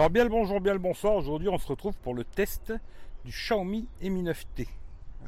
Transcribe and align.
Alors 0.00 0.08
bien 0.08 0.24
le 0.24 0.30
bonjour, 0.30 0.62
bien 0.62 0.72
le 0.72 0.78
bonsoir. 0.78 1.14
Aujourd'hui, 1.14 1.50
on 1.50 1.58
se 1.58 1.68
retrouve 1.68 1.94
pour 1.98 2.14
le 2.14 2.24
test 2.24 2.72
du 3.22 3.30
Xiaomi 3.30 3.86
Mi 4.00 4.22
9T. 4.22 4.66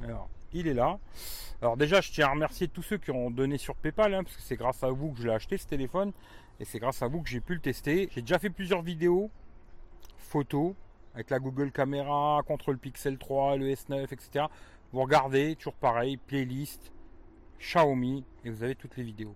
Alors, 0.02 0.30
il 0.54 0.66
est 0.66 0.72
là. 0.72 0.98
Alors 1.60 1.76
déjà, 1.76 2.00
je 2.00 2.10
tiens 2.10 2.28
à 2.28 2.30
remercier 2.30 2.68
tous 2.68 2.80
ceux 2.80 2.96
qui 2.96 3.10
ont 3.10 3.30
donné 3.30 3.58
sur 3.58 3.74
PayPal, 3.74 4.14
hein, 4.14 4.24
parce 4.24 4.34
que 4.34 4.40
c'est 4.40 4.56
grâce 4.56 4.82
à 4.82 4.88
vous 4.88 5.12
que 5.12 5.18
je 5.18 5.26
l'ai 5.26 5.34
acheté 5.34 5.58
ce 5.58 5.66
téléphone, 5.66 6.12
et 6.58 6.64
c'est 6.64 6.78
grâce 6.78 7.02
à 7.02 7.06
vous 7.06 7.20
que 7.20 7.28
j'ai 7.28 7.40
pu 7.40 7.52
le 7.52 7.60
tester. 7.60 8.08
J'ai 8.14 8.22
déjà 8.22 8.38
fait 8.38 8.48
plusieurs 8.48 8.80
vidéos, 8.80 9.30
photos, 10.16 10.72
avec 11.12 11.28
la 11.28 11.38
Google 11.38 11.70
Caméra, 11.70 12.40
contre 12.46 12.72
le 12.72 12.78
Pixel 12.78 13.18
3, 13.18 13.58
le 13.58 13.66
S9, 13.74 14.04
etc. 14.04 14.46
Vous 14.94 15.02
regardez, 15.02 15.54
toujours 15.56 15.74
pareil, 15.74 16.16
playlist, 16.16 16.92
Xiaomi 17.62 18.24
et 18.44 18.50
vous 18.50 18.62
avez 18.62 18.74
toutes 18.74 18.96
les 18.96 19.04
vidéos. 19.04 19.34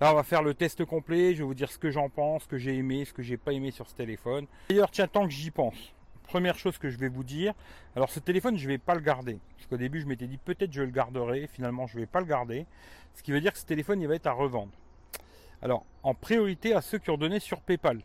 Là, 0.00 0.12
on 0.12 0.16
va 0.16 0.24
faire 0.24 0.42
le 0.42 0.54
test 0.54 0.84
complet. 0.84 1.34
Je 1.34 1.38
vais 1.38 1.44
vous 1.44 1.54
dire 1.54 1.70
ce 1.70 1.78
que 1.78 1.90
j'en 1.90 2.08
pense, 2.08 2.42
ce 2.42 2.48
que 2.48 2.58
j'ai 2.58 2.76
aimé, 2.76 3.04
ce 3.04 3.12
que 3.12 3.22
j'ai 3.22 3.36
pas 3.36 3.52
aimé 3.52 3.70
sur 3.70 3.88
ce 3.88 3.94
téléphone. 3.94 4.46
D'ailleurs, 4.68 4.90
tiens, 4.90 5.06
tant 5.06 5.24
que 5.24 5.32
j'y 5.32 5.50
pense, 5.50 5.94
première 6.24 6.58
chose 6.58 6.78
que 6.78 6.90
je 6.90 6.98
vais 6.98 7.08
vous 7.08 7.24
dire. 7.24 7.54
Alors, 7.94 8.10
ce 8.10 8.18
téléphone, 8.20 8.58
je 8.58 8.66
vais 8.66 8.78
pas 8.78 8.94
le 8.94 9.00
garder 9.00 9.38
parce 9.56 9.68
qu'au 9.68 9.76
début, 9.76 10.00
je 10.00 10.06
m'étais 10.06 10.26
dit 10.26 10.38
peut-être 10.38 10.72
je 10.72 10.82
le 10.82 10.90
garderai. 10.90 11.46
Finalement, 11.46 11.86
je 11.86 11.98
vais 11.98 12.06
pas 12.06 12.20
le 12.20 12.26
garder. 12.26 12.66
Ce 13.14 13.22
qui 13.22 13.30
veut 13.30 13.40
dire 13.40 13.52
que 13.52 13.58
ce 13.58 13.66
téléphone, 13.66 14.00
il 14.00 14.08
va 14.08 14.16
être 14.16 14.26
à 14.26 14.32
revendre. 14.32 14.72
Alors, 15.62 15.84
en 16.02 16.14
priorité 16.14 16.74
à 16.74 16.80
ceux 16.80 16.98
qui 16.98 17.10
ont 17.10 17.18
donné 17.18 17.38
sur 17.38 17.60
PayPal, 17.60 18.00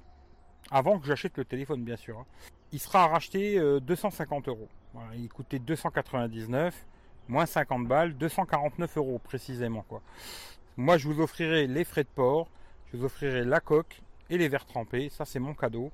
avant 0.72 1.00
que 1.00 1.08
j'achète 1.08 1.38
le 1.38 1.46
téléphone, 1.46 1.84
bien 1.84 1.96
sûr. 1.96 2.20
Hein. 2.20 2.26
Il 2.72 2.80
sera 2.80 3.08
racheté 3.08 3.60
250 3.82 4.48
euh, 4.48 4.52
euros. 4.52 4.68
il 5.16 5.30
coûtait 5.30 5.60
299 5.60 6.86
moins 7.28 7.46
50 7.46 7.88
balles, 7.88 8.14
249 8.16 8.98
euros 8.98 9.20
précisément 9.20 9.84
quoi. 9.88 10.02
Moi 10.78 10.98
je 10.98 11.08
vous 11.08 11.22
offrirai 11.22 11.68
les 11.68 11.84
frais 11.84 12.04
de 12.04 12.10
port, 12.10 12.50
je 12.92 12.98
vous 12.98 13.06
offrirai 13.06 13.44
la 13.44 13.60
coque 13.60 14.02
et 14.30 14.38
les 14.38 14.48
verres 14.48 14.66
trempés, 14.66 15.10
ça 15.10 15.26
c'est 15.26 15.40
mon 15.40 15.54
cadeau. 15.54 15.92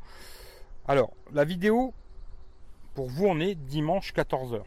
Alors 0.87 1.11
la 1.31 1.45
vidéo 1.45 1.93
pour 2.93 3.07
vous 3.07 3.25
on 3.25 3.39
est 3.39 3.55
dimanche 3.55 4.13
14h. 4.13 4.63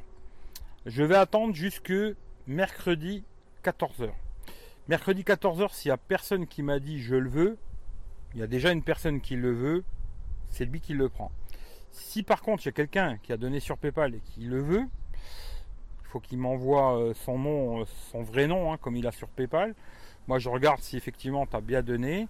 Je 0.86 1.02
vais 1.02 1.16
attendre 1.16 1.54
jusque 1.54 1.92
mercredi 2.46 3.24
14h. 3.64 4.10
Mercredi 4.86 5.22
14h, 5.22 5.72
s'il 5.72 5.88
n'y 5.88 5.94
a 5.94 5.96
personne 5.96 6.46
qui 6.46 6.62
m'a 6.62 6.78
dit 6.78 7.00
je 7.00 7.14
le 7.14 7.28
veux, 7.28 7.58
il 8.34 8.40
y 8.40 8.42
a 8.42 8.46
déjà 8.46 8.70
une 8.70 8.82
personne 8.82 9.20
qui 9.20 9.36
le 9.36 9.52
veut, 9.52 9.84
c'est 10.50 10.66
lui 10.66 10.80
qui 10.80 10.92
le 10.92 11.08
prend. 11.08 11.32
Si 11.90 12.22
par 12.22 12.42
contre 12.42 12.64
il 12.64 12.66
y 12.66 12.68
a 12.68 12.72
quelqu'un 12.72 13.18
qui 13.22 13.32
a 13.32 13.36
donné 13.36 13.60
sur 13.60 13.78
PayPal 13.78 14.14
et 14.14 14.20
qui 14.20 14.42
le 14.42 14.60
veut, 14.60 14.84
faut 16.14 16.20
qu'il 16.20 16.38
m'envoie 16.38 16.96
euh, 16.96 17.12
son 17.12 17.38
nom, 17.38 17.80
euh, 17.80 17.84
son 18.12 18.22
vrai 18.22 18.46
nom, 18.46 18.72
hein, 18.72 18.76
comme 18.80 18.94
il 18.94 19.04
a 19.04 19.10
sur 19.10 19.26
PayPal. 19.26 19.74
Moi, 20.28 20.38
je 20.38 20.48
regarde 20.48 20.78
si 20.80 20.96
effectivement 20.96 21.44
tu 21.44 21.56
as 21.56 21.60
bien 21.60 21.82
donné. 21.82 22.28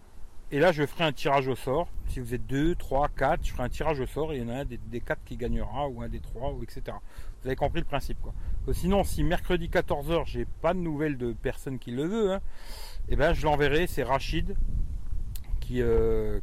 Et 0.51 0.59
là, 0.59 0.73
je 0.73 0.87
ferai 0.87 1.05
un 1.05 1.13
tirage 1.13 1.49
au 1.49 1.55
sort. 1.55 1.89
Si 2.07 2.19
vous 2.19 2.33
êtes 2.33 2.47
2, 2.47 2.77
3, 2.77 3.09
4, 3.11 3.45
je 3.45 3.53
ferai 3.53 3.65
un 3.65 3.69
tirage 3.69 4.01
au 4.01 4.07
sort 4.07 4.33
et 4.33 4.39
il 4.39 4.43
y 4.43 4.47
en 4.47 4.49
a 4.49 4.61
un 4.61 4.65
des, 4.65 4.79
des 4.79 5.01
4 5.01 5.23
qui 5.27 5.37
gagnera, 5.37 5.87
ou 5.87 6.01
un 6.01 6.09
des 6.09 6.21
3, 6.21 6.53
ou 6.53 6.63
etc. 6.63 6.97
Vous 7.43 7.49
avez 7.49 7.57
compris 7.57 7.81
le 7.81 7.85
principe. 7.85 8.19
Quoi. 8.23 8.33
Euh, 8.69 8.73
sinon, 8.73 9.05
si 9.05 9.23
mercredi 9.23 9.69
14h, 9.69 10.25
j'ai 10.25 10.47
pas 10.63 10.73
de 10.73 10.79
nouvelles 10.79 11.19
de 11.19 11.35
personne 11.35 11.79
qui 11.79 11.91
le 11.91 12.05
veut, 12.05 12.33
hein, 12.33 12.41
eh 13.11 13.17
ben, 13.17 13.35
je 13.35 13.45
l'enverrai. 13.45 13.87
C'est 13.87 14.03
Rachid 14.03 14.57
qui, 15.61 15.83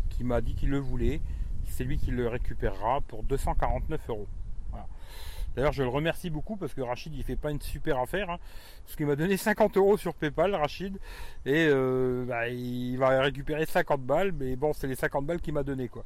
qui 0.09 0.23
m'a 0.23 0.41
dit 0.41 0.53
qu'il 0.53 0.69
le 0.69 0.79
voulait. 0.79 1.21
C'est 1.65 1.85
lui 1.85 1.97
qui 1.97 2.11
le 2.11 2.27
récupérera 2.27 3.01
pour 3.01 3.23
249 3.23 4.09
euros. 4.09 4.27
D'ailleurs, 5.55 5.73
je 5.73 5.83
le 5.83 5.89
remercie 5.89 6.29
beaucoup 6.29 6.55
parce 6.55 6.73
que 6.73 6.81
Rachid, 6.81 7.13
il 7.15 7.23
fait 7.23 7.35
pas 7.35 7.51
une 7.51 7.61
super 7.61 7.99
affaire. 7.99 8.29
Hein, 8.29 8.37
parce 8.83 8.95
qu'il 8.95 9.05
m'a 9.05 9.15
donné 9.15 9.37
50 9.37 9.77
euros 9.77 9.97
sur 9.97 10.13
PayPal, 10.13 10.55
Rachid. 10.55 10.97
Et 11.45 11.67
euh, 11.69 12.25
bah, 12.25 12.47
il 12.47 12.97
va 12.97 13.21
récupérer 13.21 13.65
50 13.65 14.01
balles. 14.01 14.31
Mais 14.31 14.55
bon, 14.55 14.73
c'est 14.73 14.87
les 14.87 14.95
50 14.95 15.25
balles 15.25 15.41
qu'il 15.41 15.53
m'a 15.53 15.63
donné. 15.63 15.87
quoi. 15.87 16.03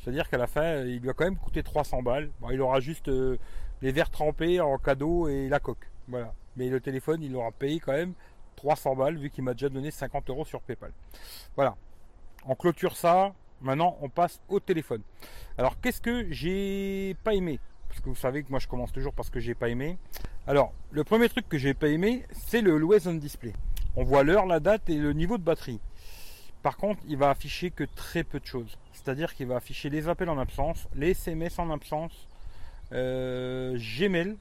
C'est-à-dire 0.00 0.28
qu'à 0.28 0.38
la 0.38 0.46
fin, 0.46 0.84
il 0.84 1.00
lui 1.00 1.10
a 1.10 1.12
quand 1.12 1.24
même 1.24 1.36
coûté 1.36 1.62
300 1.62 2.02
balles. 2.02 2.30
Bon, 2.40 2.50
il 2.50 2.60
aura 2.60 2.80
juste 2.80 3.08
euh, 3.08 3.36
les 3.82 3.92
verres 3.92 4.10
trempés 4.10 4.60
en 4.60 4.78
cadeau 4.78 5.28
et 5.28 5.48
la 5.48 5.60
coque. 5.60 5.90
Mais 6.56 6.68
le 6.68 6.80
téléphone, 6.80 7.22
il 7.22 7.36
aura 7.36 7.52
payé 7.52 7.78
quand 7.78 7.92
même 7.92 8.14
300 8.56 8.96
balles 8.96 9.16
vu 9.16 9.30
qu'il 9.30 9.44
m'a 9.44 9.52
déjà 9.52 9.68
donné 9.68 9.90
50 9.90 10.30
euros 10.30 10.44
sur 10.44 10.60
PayPal. 10.60 10.92
Voilà. 11.54 11.76
On 12.46 12.54
clôture 12.54 12.96
ça. 12.96 13.32
Maintenant, 13.60 13.96
on 14.00 14.08
passe 14.08 14.40
au 14.48 14.60
téléphone. 14.60 15.02
Alors, 15.56 15.80
qu'est-ce 15.80 16.00
que 16.00 16.30
j'ai 16.30 17.16
pas 17.24 17.34
aimé? 17.34 17.58
Parce 17.88 18.00
que 18.00 18.08
vous 18.08 18.16
savez 18.16 18.42
que 18.42 18.50
moi 18.50 18.58
je 18.58 18.68
commence 18.68 18.92
toujours 18.92 19.12
parce 19.12 19.30
que 19.30 19.40
j'ai 19.40 19.54
pas 19.54 19.68
aimé. 19.68 19.98
Alors, 20.46 20.72
le 20.90 21.04
premier 21.04 21.28
truc 21.28 21.48
que 21.48 21.58
j'ai 21.58 21.74
pas 21.74 21.88
aimé, 21.88 22.24
c'est 22.32 22.60
le 22.60 22.74
Always 22.76 23.06
on 23.06 23.14
Display. 23.14 23.52
On 23.96 24.04
voit 24.04 24.22
l'heure, 24.22 24.46
la 24.46 24.60
date 24.60 24.88
et 24.88 24.96
le 24.96 25.12
niveau 25.12 25.38
de 25.38 25.42
batterie. 25.42 25.80
Par 26.62 26.76
contre, 26.76 27.00
il 27.06 27.16
va 27.16 27.30
afficher 27.30 27.70
que 27.70 27.84
très 27.84 28.24
peu 28.24 28.40
de 28.40 28.46
choses. 28.46 28.78
C'est-à-dire 28.92 29.34
qu'il 29.34 29.46
va 29.46 29.56
afficher 29.56 29.90
les 29.90 30.08
appels 30.08 30.28
en 30.28 30.38
absence, 30.38 30.86
les 30.94 31.10
SMS 31.10 31.58
en 31.58 31.70
absence, 31.70 32.28
euh, 32.92 33.78
Gmail, 33.78 34.36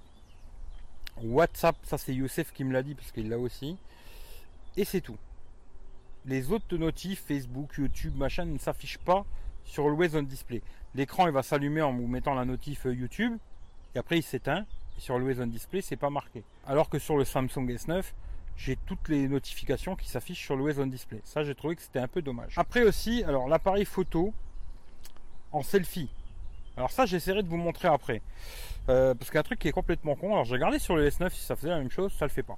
WhatsApp, 1.24 1.76
ça 1.84 1.98
c'est 1.98 2.14
Youssef 2.14 2.52
qui 2.54 2.64
me 2.64 2.74
l'a 2.74 2.84
dit 2.84 2.96
parce 2.96 3.12
qu'il 3.12 3.30
l'a 3.30 3.38
aussi. 3.38 3.78
Et 4.76 4.86
c'est 4.86 5.02
tout. 5.02 5.18
Les 6.26 6.52
autres 6.52 6.76
notifs, 6.78 7.24
Facebook, 7.26 7.76
YouTube, 7.78 8.16
machin, 8.16 8.46
ne 8.46 8.58
s'affichent 8.58 9.00
pas 9.00 9.26
sur 9.68 9.86
Always 9.86 10.16
on 10.16 10.24
Display. 10.24 10.62
L'écran 10.96 11.28
il 11.28 11.34
va 11.34 11.44
s'allumer 11.44 11.82
en 11.82 11.94
vous 11.94 12.08
mettant 12.08 12.34
la 12.34 12.46
notif 12.46 12.88
euh, 12.88 12.96
YouTube 12.96 13.38
et 13.94 14.00
après 14.00 14.18
il 14.18 14.24
s'éteint. 14.24 14.66
Et 14.98 15.02
sur 15.02 15.20
le 15.20 15.42
on 15.42 15.48
Display, 15.48 15.82
c'est 15.82 15.96
pas 15.96 16.10
marqué. 16.10 16.44
Alors 16.66 16.90
que 16.90 16.98
sur 16.98 17.18
le 17.18 17.26
Samsung 17.26 17.68
S9, 17.68 18.04
j'ai 18.56 18.76
toutes 18.88 19.10
les 19.10 19.28
notifications 19.28 19.96
qui 19.96 20.10
s'affichent 20.10 20.44
sur 20.44 20.56
le 20.56 20.80
on 20.80 20.88
Display. 20.88 21.22
Ça, 21.24 21.44
j'ai 21.44 21.54
trouvé 21.54 21.76
que 21.76 21.82
c'était 21.84 22.00
un 22.00 22.08
peu 22.08 22.24
dommage. 22.24 22.54
Après 22.58 22.82
aussi, 22.82 23.24
alors 23.24 23.48
l'appareil 23.48 23.86
photo 23.86 24.34
en 25.52 25.62
selfie. 25.62 26.10
Alors 26.76 26.92
ça, 26.92 27.06
j'essaierai 27.06 27.44
de 27.44 27.48
vous 27.48 27.58
montrer 27.58 27.88
après. 27.88 28.22
Euh, 28.90 29.14
parce 29.14 29.30
qu'un 29.30 29.44
truc 29.44 29.60
qui 29.60 29.68
est 29.68 29.72
complètement 29.72 30.16
con. 30.16 30.34
Alors 30.34 30.46
j'ai 30.46 30.54
regardé 30.54 30.80
sur 30.80 30.96
le 30.96 31.08
S9 31.08 31.30
si 31.30 31.42
ça 31.42 31.56
faisait 31.56 31.70
la 31.70 31.78
même 31.78 31.92
chose, 31.92 32.14
ça 32.14 32.26
le 32.26 32.32
fait 32.32 32.44
pas. 32.44 32.58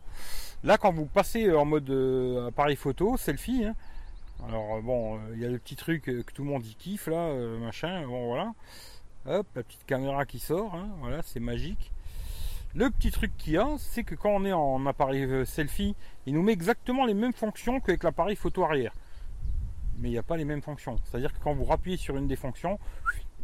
Là, 0.63 0.77
quand 0.77 0.91
vous 0.93 1.05
passez 1.05 1.51
en 1.51 1.65
mode 1.65 1.89
euh, 1.89 2.47
appareil 2.47 2.75
photo, 2.75 3.17
selfie, 3.17 3.65
hein, 3.65 3.75
alors 4.47 4.75
euh, 4.75 4.81
bon, 4.81 5.17
euh, 5.17 5.19
il 5.33 5.41
y 5.41 5.45
a 5.45 5.49
le 5.49 5.59
petit 5.59 5.75
truc 5.75 6.07
euh, 6.09 6.23
que 6.23 6.31
tout 6.31 6.43
le 6.43 6.49
monde 6.49 6.65
y 6.65 6.75
kiffe 6.75 7.07
là, 7.07 7.33
machin, 7.59 8.05
bon 8.07 8.27
voilà. 8.27 8.53
Hop, 9.25 9.47
la 9.55 9.63
petite 9.63 9.85
caméra 9.85 10.25
qui 10.25 10.39
sort, 10.39 10.75
hein, 10.75 10.89
voilà, 10.99 11.21
c'est 11.21 11.39
magique. 11.39 11.91
Le 12.75 12.89
petit 12.89 13.11
truc 13.11 13.35
qu'il 13.37 13.53
y 13.53 13.57
a, 13.57 13.67
c'est 13.77 14.03
que 14.03 14.15
quand 14.15 14.29
on 14.29 14.45
est 14.45 14.53
en 14.53 14.85
appareil 14.85 15.45
selfie, 15.45 15.95
il 16.25 16.33
nous 16.33 16.43
met 16.43 16.53
exactement 16.53 17.05
les 17.05 17.13
mêmes 17.13 17.33
fonctions 17.33 17.79
qu'avec 17.79 18.03
l'appareil 18.03 18.35
photo 18.35 18.63
arrière. 18.63 18.93
Mais 19.97 20.09
il 20.09 20.11
n'y 20.11 20.17
a 20.17 20.23
pas 20.23 20.37
les 20.37 20.45
mêmes 20.45 20.61
fonctions. 20.61 20.95
C'est-à-dire 21.03 21.33
que 21.33 21.39
quand 21.39 21.53
vous 21.53 21.65
rappuyez 21.65 21.97
sur 21.97 22.15
une 22.15 22.27
des 22.27 22.35
fonctions, 22.35 22.79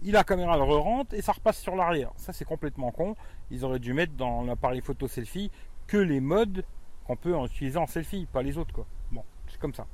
la 0.04 0.24
caméra 0.24 0.58
le 0.58 0.64
re-rentre 0.64 1.14
et 1.14 1.22
ça 1.22 1.32
repasse 1.32 1.60
sur 1.60 1.76
l'arrière. 1.76 2.12
Ça 2.18 2.34
c'est 2.34 2.46
complètement 2.46 2.92
con. 2.92 3.16
Ils 3.52 3.66
auraient 3.66 3.80
dû 3.80 3.94
mettre 3.94 4.14
dans 4.14 4.44
l'appareil 4.44 4.82
photo 4.82 5.08
selfie 5.08 5.52
que 5.88 5.98
les 5.98 6.20
modes 6.20 6.64
qu'on 7.06 7.16
peut 7.16 7.36
utiliser 7.46 7.78
en 7.78 7.88
selfie, 7.88 8.28
pas 8.32 8.42
les 8.42 8.58
autres 8.58 8.74
quoi. 8.74 8.86
Bon, 9.12 9.24
c'est 9.48 9.60
comme 9.60 9.74
ça. 9.74 9.88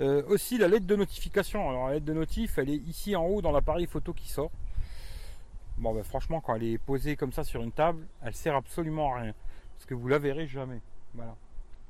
Euh, 0.00 0.22
aussi 0.26 0.58
la 0.58 0.66
lettre 0.66 0.86
de 0.86 0.96
notification. 0.96 1.68
Alors 1.68 1.88
la 1.88 1.94
lettre 1.94 2.06
de 2.06 2.12
notif, 2.12 2.58
elle 2.58 2.70
est 2.70 2.76
ici 2.88 3.14
en 3.14 3.26
haut 3.26 3.42
dans 3.42 3.52
l'appareil 3.52 3.86
photo 3.86 4.12
qui 4.12 4.28
sort. 4.28 4.50
Bon 5.78 5.92
ben 5.94 6.04
franchement 6.04 6.40
quand 6.40 6.54
elle 6.54 6.64
est 6.64 6.78
posée 6.78 7.16
comme 7.16 7.32
ça 7.32 7.44
sur 7.44 7.62
une 7.62 7.72
table, 7.72 8.06
elle 8.22 8.34
sert 8.34 8.56
absolument 8.56 9.14
à 9.14 9.20
rien. 9.20 9.34
Parce 9.76 9.86
que 9.86 9.94
vous 9.94 10.08
la 10.08 10.18
verrez 10.18 10.46
jamais. 10.46 10.80
Voilà. 11.14 11.36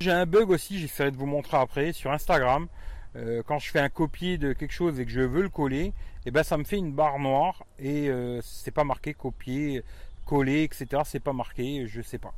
J'ai 0.00 0.10
un 0.10 0.26
bug 0.26 0.50
aussi, 0.50 0.78
j'essaierai 0.78 1.10
de 1.12 1.16
vous 1.16 1.26
montrer 1.26 1.56
après 1.56 1.92
sur 1.92 2.12
Instagram. 2.12 2.69
Euh, 3.16 3.42
quand 3.47 3.59
je 3.59 3.70
fais 3.70 3.78
un 3.78 3.88
copier 3.88 4.38
de 4.38 4.53
quelque 4.53 4.72
chose 4.72 4.98
et 5.00 5.04
que 5.04 5.10
je 5.10 5.21
veux 5.21 5.42
le 5.42 5.48
coller, 5.48 5.86
et 5.86 5.92
eh 6.26 6.31
ben 6.31 6.42
ça 6.42 6.59
me 6.59 6.65
fait 6.65 6.78
une 6.78 6.92
barre 6.92 7.19
noire 7.19 7.65
et 7.78 8.09
euh, 8.09 8.41
c'est 8.42 8.72
pas 8.72 8.84
marqué 8.84 9.15
copier, 9.15 9.82
coller, 10.26 10.65
etc. 10.65 11.03
C'est 11.04 11.21
pas 11.21 11.32
marqué, 11.32 11.86
je 11.86 12.03
sais 12.03 12.19
pas. 12.19 12.34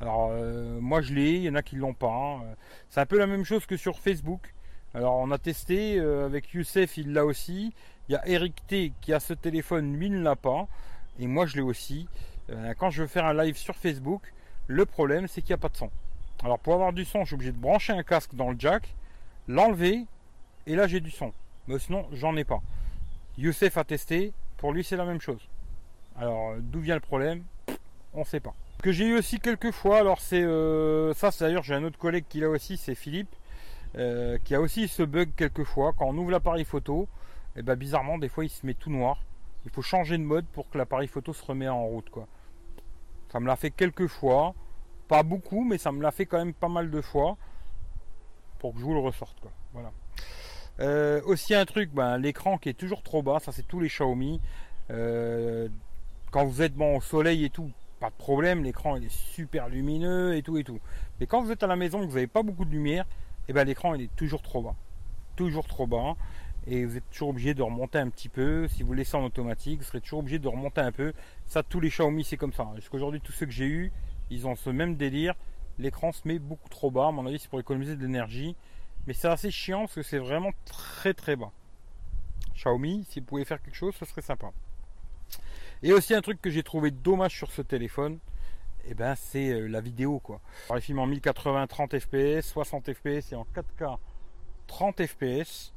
Alors 0.00 0.30
moi 0.80 1.00
je 1.00 1.12
l'ai, 1.14 1.34
il 1.34 1.42
y 1.42 1.50
en 1.50 1.56
a 1.56 1.62
qui 1.62 1.76
l'ont 1.76 1.94
pas. 1.94 2.12
Hein. 2.12 2.42
C'est 2.88 3.00
un 3.00 3.06
peu 3.06 3.18
la 3.18 3.26
même 3.26 3.44
chose 3.44 3.66
que 3.66 3.76
sur 3.76 3.98
Facebook. 3.98 4.52
Alors 4.94 5.16
on 5.16 5.30
a 5.30 5.38
testé 5.38 5.98
euh, 5.98 6.26
avec 6.26 6.52
Youssef, 6.52 6.96
il 6.96 7.12
l'a 7.12 7.24
aussi. 7.24 7.72
Il 8.08 8.12
y 8.12 8.16
a 8.16 8.26
Eric 8.26 8.66
T 8.66 8.92
qui 9.00 9.12
a 9.12 9.20
ce 9.20 9.34
téléphone, 9.34 9.94
lui 9.96 10.10
ne 10.10 10.20
l'a 10.20 10.36
pas. 10.36 10.66
Et 11.20 11.26
moi 11.26 11.46
je 11.46 11.56
l'ai 11.56 11.62
aussi. 11.62 12.08
Euh, 12.50 12.74
quand 12.76 12.90
je 12.90 13.02
veux 13.02 13.08
faire 13.08 13.24
un 13.24 13.34
live 13.34 13.56
sur 13.56 13.76
Facebook, 13.76 14.32
le 14.66 14.84
problème 14.84 15.28
c'est 15.28 15.42
qu'il 15.42 15.50
n'y 15.50 15.60
a 15.60 15.62
pas 15.62 15.68
de 15.68 15.76
son. 15.76 15.90
Alors 16.42 16.58
pour 16.58 16.74
avoir 16.74 16.92
du 16.92 17.04
son, 17.04 17.20
je 17.20 17.26
suis 17.26 17.34
obligé 17.34 17.52
de 17.52 17.58
brancher 17.58 17.92
un 17.92 18.02
casque 18.02 18.34
dans 18.34 18.50
le 18.50 18.56
jack, 18.58 18.94
l'enlever, 19.46 20.06
et 20.66 20.74
là 20.74 20.88
j'ai 20.88 21.00
du 21.00 21.10
son. 21.10 21.32
Mais 21.68 21.78
sinon 21.78 22.06
j'en 22.12 22.36
ai 22.36 22.44
pas. 22.44 22.60
Youssef 23.38 23.76
a 23.76 23.84
testé, 23.84 24.32
pour 24.56 24.72
lui 24.72 24.82
c'est 24.82 24.96
la 24.96 25.04
même 25.04 25.20
chose. 25.20 25.48
Alors 26.16 26.54
d'où 26.58 26.80
vient 26.80 26.96
le 26.96 27.00
problème? 27.00 27.44
On 28.12 28.20
ne 28.20 28.24
sait 28.24 28.40
pas. 28.40 28.54
Que 28.82 28.90
j'ai 28.90 29.06
eu 29.06 29.16
aussi 29.16 29.38
quelques 29.38 29.70
fois, 29.70 29.98
alors 29.98 30.20
c'est 30.20 30.42
euh, 30.42 31.14
ça, 31.14 31.30
c'est 31.30 31.44
d'ailleurs 31.44 31.62
j'ai 31.62 31.74
un 31.74 31.84
autre 31.84 31.98
collègue 31.98 32.24
qui 32.28 32.40
l'a 32.40 32.48
aussi, 32.48 32.76
c'est 32.76 32.96
Philippe. 32.96 33.28
Euh, 33.96 34.38
qui 34.44 34.54
a 34.54 34.60
aussi 34.60 34.86
ce 34.88 35.02
bug 35.02 35.30
quelquefois. 35.36 35.92
Quand 35.96 36.06
on 36.06 36.16
ouvre 36.16 36.30
l'appareil 36.30 36.64
photo, 36.64 37.08
et 37.56 37.60
eh 37.60 37.62
ben 37.62 37.74
bizarrement, 37.74 38.18
des 38.18 38.28
fois 38.28 38.44
il 38.44 38.50
se 38.50 38.64
met 38.64 38.74
tout 38.74 38.90
noir. 38.90 39.22
Il 39.64 39.70
faut 39.70 39.82
changer 39.82 40.16
de 40.16 40.22
mode 40.22 40.46
pour 40.46 40.70
que 40.70 40.78
l'appareil 40.78 41.08
photo 41.08 41.32
se 41.32 41.44
remette 41.44 41.70
en 41.70 41.84
route. 41.84 42.08
Quoi. 42.10 42.26
Ça 43.30 43.40
me 43.40 43.46
l'a 43.46 43.56
fait 43.56 43.70
quelques 43.70 44.06
fois. 44.06 44.54
Pas 45.08 45.24
beaucoup, 45.24 45.64
mais 45.64 45.76
ça 45.76 45.90
me 45.90 46.02
l'a 46.02 46.12
fait 46.12 46.24
quand 46.24 46.38
même 46.38 46.54
pas 46.54 46.68
mal 46.68 46.90
de 46.90 47.00
fois. 47.00 47.36
Pour 48.60 48.74
que 48.74 48.78
je 48.78 48.84
vous 48.84 48.94
le 48.94 49.00
ressorte. 49.00 49.38
Quoi. 49.40 49.50
Voilà. 49.72 49.92
Euh, 50.78 51.20
aussi 51.24 51.54
un 51.54 51.64
truc, 51.66 51.90
ben, 51.92 52.16
l'écran 52.16 52.56
qui 52.58 52.68
est 52.68 52.74
toujours 52.74 53.02
trop 53.02 53.22
bas, 53.22 53.38
ça 53.40 53.52
c'est 53.52 53.66
tous 53.66 53.80
les 53.80 53.88
Xiaomi. 53.88 54.40
Euh, 54.90 55.68
quand 56.30 56.44
vous 56.46 56.62
êtes 56.62 56.74
bon 56.74 56.96
au 56.96 57.00
soleil 57.00 57.44
et 57.44 57.50
tout, 57.50 57.70
pas 57.98 58.08
de 58.08 58.14
problème, 58.14 58.62
l'écran 58.62 58.96
est 58.96 59.10
super 59.10 59.68
lumineux 59.68 60.36
et 60.36 60.42
tout 60.42 60.56
et 60.56 60.64
tout. 60.64 60.78
Mais 61.18 61.26
quand 61.26 61.42
vous 61.42 61.50
êtes 61.50 61.62
à 61.62 61.66
la 61.66 61.76
maison, 61.76 62.00
que 62.00 62.06
vous 62.06 62.14
n'avez 62.14 62.26
pas 62.26 62.42
beaucoup 62.42 62.64
de 62.64 62.70
lumière, 62.70 63.04
et 63.50 63.52
eh 63.52 63.54
ben 63.54 63.64
l'écran 63.64 63.94
il 63.96 64.02
est 64.02 64.14
toujours 64.14 64.42
trop 64.42 64.62
bas. 64.62 64.76
Toujours 65.34 65.66
trop 65.66 65.84
bas. 65.84 66.14
Et 66.68 66.84
vous 66.84 66.96
êtes 66.96 67.10
toujours 67.10 67.30
obligé 67.30 67.52
de 67.52 67.62
remonter 67.64 67.98
un 67.98 68.08
petit 68.08 68.28
peu. 68.28 68.68
Si 68.68 68.84
vous 68.84 68.92
laissez 68.92 69.16
en 69.16 69.24
automatique, 69.24 69.80
vous 69.80 69.84
serez 69.84 70.00
toujours 70.00 70.20
obligé 70.20 70.38
de 70.38 70.46
remonter 70.46 70.80
un 70.82 70.92
peu. 70.92 71.12
Ça, 71.46 71.64
tous 71.64 71.80
les 71.80 71.88
Xiaomi, 71.88 72.22
c'est 72.22 72.36
comme 72.36 72.52
ça. 72.52 72.68
Jusqu'aujourd'hui, 72.76 73.20
tous 73.20 73.32
ceux 73.32 73.46
que 73.46 73.52
j'ai 73.52 73.66
eu, 73.66 73.90
ils 74.30 74.46
ont 74.46 74.54
ce 74.54 74.70
même 74.70 74.94
délire. 74.94 75.34
L'écran 75.80 76.12
se 76.12 76.28
met 76.28 76.38
beaucoup 76.38 76.68
trop 76.68 76.92
bas. 76.92 77.08
À 77.08 77.10
mon 77.10 77.26
avis, 77.26 77.40
c'est 77.40 77.50
pour 77.50 77.58
économiser 77.58 77.96
de 77.96 78.02
l'énergie. 78.02 78.54
Mais 79.08 79.14
c'est 79.14 79.26
assez 79.26 79.50
chiant 79.50 79.80
parce 79.80 79.96
que 79.96 80.02
c'est 80.04 80.18
vraiment 80.18 80.52
très 80.64 81.12
très 81.12 81.34
bas. 81.34 81.50
Xiaomi, 82.54 83.04
si 83.08 83.18
vous 83.18 83.26
pouvez 83.26 83.44
faire 83.44 83.60
quelque 83.60 83.74
chose, 83.74 83.96
ce 83.98 84.04
serait 84.04 84.22
sympa. 84.22 84.52
Et 85.82 85.92
aussi 85.92 86.14
un 86.14 86.20
truc 86.20 86.40
que 86.40 86.50
j'ai 86.50 86.62
trouvé 86.62 86.92
dommage 86.92 87.36
sur 87.36 87.50
ce 87.50 87.62
téléphone, 87.62 88.20
eh 88.88 88.94
ben 88.94 89.14
c'est 89.14 89.50
euh, 89.50 89.66
la 89.66 89.80
vidéo 89.80 90.18
quoi. 90.18 90.40
Alors, 90.66 90.76
les 90.76 90.82
films 90.82 90.98
en 90.98 91.06
1080 91.06 91.66
30 91.66 91.98
fps, 91.98 92.40
60 92.42 92.92
fps 92.94 93.32
et 93.32 93.34
en 93.34 93.46
4K 93.54 93.98
30 94.66 95.06
fps. 95.06 95.72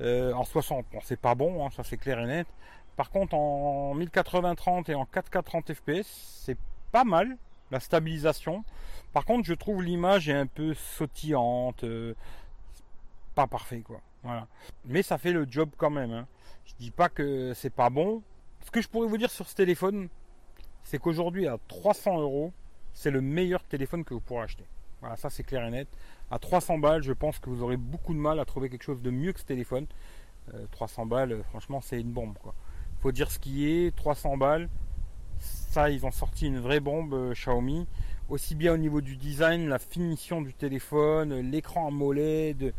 en 0.00 0.44
60, 0.44 0.86
bon, 0.92 0.98
c'est 1.02 1.20
pas 1.20 1.34
bon, 1.34 1.64
hein, 1.64 1.70
ça 1.70 1.84
c'est 1.84 1.96
clair 1.96 2.20
et 2.20 2.26
net. 2.26 2.46
Par 2.96 3.10
contre 3.10 3.34
en 3.34 3.94
1080 3.94 4.54
30 4.54 4.88
et 4.88 4.94
en 4.94 5.04
4K 5.04 5.42
30 5.42 5.74
fps, 5.74 6.06
c'est 6.44 6.58
pas 6.92 7.04
mal 7.04 7.36
la 7.70 7.80
stabilisation. 7.80 8.64
Par 9.12 9.24
contre, 9.24 9.46
je 9.46 9.54
trouve 9.54 9.82
l'image 9.82 10.28
est 10.28 10.34
un 10.34 10.46
peu 10.46 10.74
sautillante, 10.74 11.84
euh, 11.84 12.14
pas 13.34 13.46
parfait 13.46 13.80
quoi. 13.80 14.00
Voilà. 14.22 14.46
Mais 14.84 15.02
ça 15.02 15.18
fait 15.18 15.32
le 15.32 15.46
job 15.48 15.70
quand 15.76 15.90
même. 15.90 16.12
Hein. 16.12 16.26
Je 16.64 16.74
dis 16.78 16.90
pas 16.90 17.08
que 17.08 17.52
c'est 17.54 17.70
pas 17.70 17.90
bon. 17.90 18.22
Ce 18.64 18.70
que 18.70 18.80
je 18.80 18.88
pourrais 18.88 19.06
vous 19.06 19.18
dire 19.18 19.30
sur 19.30 19.48
ce 19.48 19.54
téléphone, 19.54 20.08
c'est 20.86 20.98
qu'aujourd'hui 20.98 21.48
à 21.48 21.58
300 21.66 22.20
euros, 22.20 22.52
c'est 22.94 23.10
le 23.10 23.20
meilleur 23.20 23.62
téléphone 23.64 24.04
que 24.04 24.14
vous 24.14 24.20
pourrez 24.20 24.44
acheter. 24.44 24.64
Voilà, 25.00 25.16
ça 25.16 25.28
c'est 25.30 25.42
clair 25.42 25.66
et 25.66 25.70
net. 25.70 25.88
À 26.30 26.38
300 26.38 26.78
balles, 26.78 27.02
je 27.02 27.12
pense 27.12 27.38
que 27.40 27.50
vous 27.50 27.62
aurez 27.62 27.76
beaucoup 27.76 28.14
de 28.14 28.18
mal 28.18 28.38
à 28.38 28.44
trouver 28.44 28.70
quelque 28.70 28.84
chose 28.84 29.02
de 29.02 29.10
mieux 29.10 29.32
que 29.32 29.40
ce 29.40 29.44
téléphone. 29.44 29.86
300 30.70 31.02
euh, 31.02 31.04
balles, 31.06 31.42
franchement, 31.50 31.80
c'est 31.80 32.00
une 32.00 32.12
bombe 32.12 32.38
quoi. 32.40 32.54
Faut 33.00 33.10
dire 33.10 33.30
ce 33.32 33.40
qui 33.40 33.68
est, 33.68 33.94
300 33.96 34.36
balles. 34.36 34.68
Ça, 35.40 35.90
ils 35.90 36.06
ont 36.06 36.12
sorti 36.12 36.46
une 36.46 36.60
vraie 36.60 36.80
bombe 36.80 37.14
euh, 37.14 37.32
Xiaomi. 37.34 37.86
Aussi 38.28 38.54
bien 38.54 38.72
au 38.72 38.76
niveau 38.76 39.00
du 39.00 39.16
design, 39.16 39.68
la 39.68 39.78
finition 39.80 40.40
du 40.40 40.54
téléphone, 40.54 41.34
l'écran 41.50 41.88
AMOLED, 41.88 42.74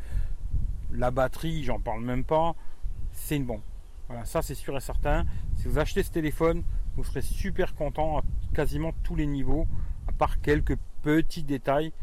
la 0.94 1.12
batterie, 1.12 1.64
j'en 1.64 1.80
parle 1.80 2.02
même 2.02 2.24
pas. 2.24 2.56
C'est 3.12 3.36
une 3.36 3.46
bombe. 3.46 3.62
Voilà, 4.08 4.24
ça 4.24 4.42
c'est 4.42 4.56
sûr 4.56 4.78
et 4.78 4.82
certain. 4.82 5.26
Si 5.56 5.68
vous 5.68 5.78
achetez 5.78 6.04
ce 6.04 6.12
téléphone, 6.12 6.64
vous 6.98 7.04
serez 7.04 7.22
super 7.22 7.76
content 7.76 8.18
à 8.18 8.24
quasiment 8.56 8.92
tous 9.04 9.16
les 9.16 9.28
niveaux, 9.28 9.68
à 10.08 10.12
part 10.12 10.42
quelques 10.42 10.78
petits 11.04 11.44
détails. 11.44 11.94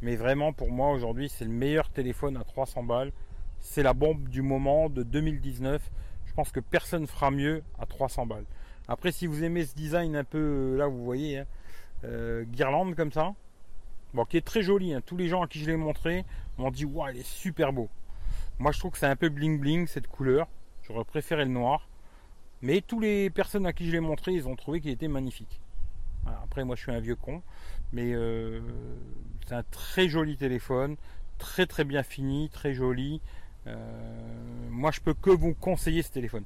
Mais 0.00 0.14
vraiment, 0.14 0.52
pour 0.52 0.70
moi, 0.70 0.92
aujourd'hui, 0.92 1.28
c'est 1.28 1.44
le 1.44 1.50
meilleur 1.50 1.90
téléphone 1.90 2.36
à 2.36 2.44
300 2.44 2.84
balles. 2.84 3.12
C'est 3.58 3.82
la 3.82 3.94
bombe 3.94 4.28
du 4.28 4.42
moment 4.42 4.88
de 4.88 5.02
2019. 5.02 5.82
Je 6.26 6.32
pense 6.34 6.52
que 6.52 6.60
personne 6.60 7.02
ne 7.02 7.06
fera 7.06 7.32
mieux 7.32 7.62
à 7.80 7.86
300 7.86 8.26
balles. 8.26 8.44
Après, 8.86 9.10
si 9.10 9.26
vous 9.26 9.42
aimez 9.42 9.64
ce 9.64 9.74
design 9.74 10.14
un 10.14 10.24
peu, 10.24 10.38
euh, 10.38 10.76
là, 10.76 10.86
vous 10.86 11.04
voyez, 11.04 11.38
hein, 11.38 11.46
euh, 12.04 12.44
guirlande 12.44 12.94
comme 12.94 13.10
ça, 13.10 13.34
bon, 14.12 14.24
qui 14.24 14.36
est 14.36 14.46
très 14.46 14.62
joli. 14.62 14.94
Hein. 14.94 15.00
Tous 15.04 15.16
les 15.16 15.26
gens 15.26 15.42
à 15.42 15.48
qui 15.48 15.58
je 15.58 15.66
l'ai 15.66 15.76
montré 15.76 16.24
m'ont 16.58 16.70
dit, 16.70 16.84
waouh, 16.84 17.10
il 17.12 17.18
est 17.18 17.26
super 17.26 17.72
beau. 17.72 17.88
Moi, 18.60 18.70
je 18.70 18.78
trouve 18.78 18.92
que 18.92 18.98
c'est 18.98 19.06
un 19.06 19.16
peu 19.16 19.30
bling 19.30 19.58
bling 19.58 19.88
cette 19.88 20.06
couleur. 20.06 20.46
J'aurais 20.82 21.04
préféré 21.04 21.44
le 21.44 21.50
noir. 21.50 21.88
Mais 22.64 22.80
tous 22.80 22.98
les 22.98 23.28
personnes 23.28 23.66
à 23.66 23.74
qui 23.74 23.84
je 23.84 23.92
l'ai 23.92 24.00
montré, 24.00 24.32
ils 24.32 24.48
ont 24.48 24.56
trouvé 24.56 24.80
qu'il 24.80 24.90
était 24.90 25.06
magnifique. 25.06 25.60
Après, 26.42 26.64
moi, 26.64 26.76
je 26.76 26.80
suis 26.80 26.92
un 26.92 26.98
vieux 26.98 27.14
con. 27.14 27.42
Mais 27.92 28.14
euh, 28.14 28.60
c'est 29.46 29.54
un 29.54 29.62
très 29.64 30.08
joli 30.08 30.38
téléphone. 30.38 30.96
Très, 31.36 31.66
très 31.66 31.84
bien 31.84 32.02
fini. 32.02 32.48
Très 32.48 32.72
joli. 32.72 33.20
Euh, 33.66 33.76
moi, 34.70 34.90
je 34.92 35.00
peux 35.00 35.12
que 35.12 35.28
vous 35.28 35.52
conseiller 35.52 36.00
ce 36.00 36.10
téléphone. 36.10 36.44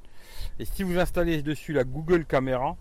Et 0.59 0.65
si 0.65 0.82
vous 0.82 0.99
installez 0.99 1.41
dessus 1.41 1.73
la 1.73 1.85
Google 1.85 2.25
Caméra, 2.25 2.76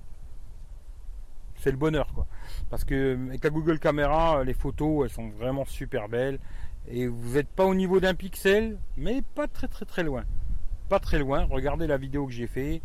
c'est 1.57 1.69
le 1.69 1.77
bonheur, 1.77 2.11
quoi. 2.15 2.25
Parce 2.71 2.85
que 2.85 3.15
avec 3.27 3.43
la 3.43 3.51
Google 3.51 3.77
Caméra, 3.77 4.43
les 4.43 4.55
photos, 4.55 5.05
elles 5.05 5.13
sont 5.13 5.29
vraiment 5.29 5.65
super 5.65 6.09
belles. 6.09 6.39
Et 6.87 7.05
vous 7.05 7.35
n'êtes 7.35 7.49
pas 7.49 7.65
au 7.65 7.75
niveau 7.75 7.99
d'un 7.99 8.15
pixel, 8.15 8.79
mais 8.95 9.21
pas 9.35 9.47
très 9.47 9.67
très 9.67 9.85
très 9.85 10.01
loin 10.01 10.23
pas 10.87 10.99
très 10.99 11.19
loin. 11.19 11.45
Regardez 11.49 11.87
la 11.87 11.97
vidéo 11.97 12.25
que 12.25 12.31
j'ai 12.31 12.47
fait 12.47 12.81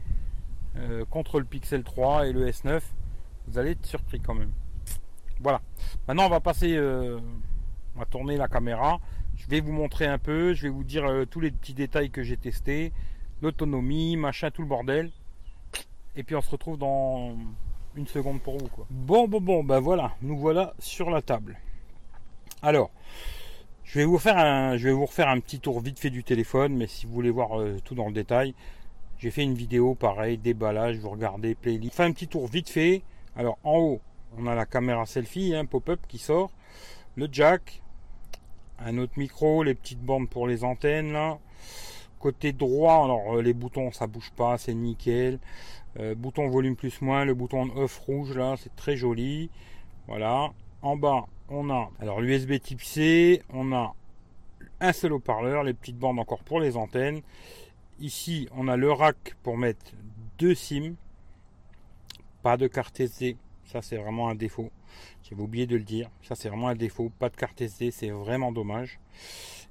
euh, 0.77 1.05
contre 1.05 1.39
le 1.39 1.45
Pixel 1.45 1.83
3 1.83 2.29
et 2.29 2.33
le 2.33 2.49
S9. 2.49 2.81
Vous 3.47 3.59
allez 3.59 3.73
être 3.73 3.85
surpris 3.85 4.21
quand 4.21 4.35
même. 4.35 4.53
Voilà. 5.41 5.61
Maintenant, 6.09 6.27
on 6.27 6.31
va 6.31 6.41
passer, 6.41 6.75
euh, 6.77 7.19
on 7.95 7.99
va 7.99 8.07
tourner 8.07 8.37
la 8.37 8.49
caméra. 8.49 8.99
Je 9.37 9.47
vais 9.49 9.61
vous 9.61 9.73
montrer 9.73 10.07
un 10.07 10.19
peu. 10.19 10.55
Je 10.55 10.63
vais 10.63 10.69
vous 10.71 10.85
dire 10.85 11.05
euh, 11.05 11.27
tous 11.27 11.41
les 11.41 11.51
petits 11.51 11.75
détails 11.75 12.11
que 12.11 12.23
j'ai 12.23 12.37
testés, 12.37 12.93
l'autonomie, 13.43 14.17
machin, 14.17 14.51
tout 14.51 14.63
le 14.63 14.69
bordel. 14.69 15.11
Et 16.17 16.23
puis 16.23 16.37
on 16.37 16.41
se 16.41 16.51
retrouve 16.51 16.79
dans 16.79 17.37
une 17.95 18.07
seconde 18.07 18.41
pour 18.41 18.57
vous. 18.57 18.69
Quoi. 18.69 18.87
Bon, 18.91 19.29
bon, 19.29 19.41
bon, 19.41 19.65
ben 19.65 19.81
voilà, 19.81 20.13
nous 20.23 20.39
voilà 20.39 20.75
sur 20.79 21.11
la 21.11 21.21
table. 21.21 21.59
Alors, 22.63 22.91
je 23.85 23.99
vais 23.99 24.05
vous 24.05 24.19
faire 24.19 24.39
un, 24.39 24.77
je 24.77 24.89
vais 24.89 24.95
vous 24.95 25.07
refaire 25.07 25.29
un 25.29 25.41
petit 25.41 25.59
tour 25.59 25.81
vite 25.81 25.99
fait 25.99 26.11
du 26.11 26.23
téléphone, 26.23 26.77
mais 26.77 26.87
si 26.87 27.07
vous 27.07 27.13
voulez 27.13 27.31
voir 27.31 27.51
tout 27.85 27.95
dans 27.95 28.07
le 28.07 28.13
détail, 28.13 28.55
j'ai 29.23 29.31
fait 29.31 29.45
une 29.45 29.55
vidéo 29.55 29.95
pareil, 29.95 30.37
déballage, 30.37 30.97
vous 30.97 31.11
regardez 31.11 31.55
playlist. 31.55 31.95
Enfin 31.95 32.07
un 32.07 32.13
petit 32.13 32.27
tour 32.27 32.49
vite 32.49 32.69
fait. 32.69 33.03
Alors 33.37 33.57
en 33.63 33.79
haut, 33.79 34.01
on 34.37 34.49
a 34.49 34.57
la 34.57 34.67
caméra 34.67 35.07
selfie, 35.07 35.55
un 35.55 35.61
hein, 35.61 35.65
pop-up 35.65 36.01
qui 36.09 36.19
sort, 36.19 36.51
le 37.15 37.29
jack, 37.31 37.83
un 38.81 38.99
autre 38.99 39.13
micro, 39.17 39.63
les 39.63 39.75
petites 39.75 40.01
bandes 40.01 40.29
pour 40.29 40.49
les 40.49 40.65
antennes 40.65 41.13
là. 41.13 41.39
Côté 42.19 42.53
droit, 42.53 43.05
alors 43.05 43.37
euh, 43.37 43.43
les 43.43 43.53
boutons 43.53 43.93
ça 43.93 44.09
bouge 44.09 44.33
pas, 44.37 44.59
c'est 44.59 44.75
nickel. 44.75 45.39
Euh, 46.01 46.17
bouton 46.17 46.49
volume 46.49 46.75
plus 46.75 47.01
moins, 47.01 47.25
le 47.25 47.35
bouton 47.35 47.71
off 47.77 47.97
rouge 48.01 48.37
là, 48.37 48.57
c'est 48.59 48.75
très 48.75 48.97
joli. 48.97 49.51
Voilà. 50.09 50.53
En 50.83 50.97
bas, 50.97 51.27
on 51.49 51.71
a 51.71 51.91
alors 52.01 52.21
l'USB 52.21 52.59
type 52.61 52.83
C, 52.83 53.41
on 53.53 53.73
a 53.73 53.95
un 54.81 54.93
seul 54.93 55.13
haut-parleur, 55.13 55.63
les 55.63 55.75
petites 55.75 55.99
bandes 55.99 56.19
encore 56.19 56.43
pour 56.43 56.59
les 56.59 56.77
antennes. 56.77 57.23
Ici, 58.01 58.49
on 58.53 58.69
a 58.69 58.77
le 58.77 58.91
rack 58.91 59.37
pour 59.43 59.57
mettre 59.57 59.93
deux 60.39 60.55
SIM. 60.55 60.95
Pas 62.43 62.57
de 62.57 62.67
carte 62.67 62.99
SD, 62.99 63.37
ça 63.65 63.83
c'est 63.83 63.97
vraiment 63.97 64.29
un 64.29 64.35
défaut. 64.35 64.71
J'avais 65.23 65.43
oublié 65.43 65.67
de 65.67 65.77
le 65.77 65.85
dire, 65.85 66.11
ça 66.23 66.35
c'est 66.35 66.49
vraiment 66.49 66.69
un 66.69 66.75
défaut. 66.75 67.11
Pas 67.19 67.29
de 67.29 67.37
carte 67.37 67.61
SD, 67.61 67.91
c'est 67.91 68.11
vraiment 68.11 68.51
dommage. 68.51 68.99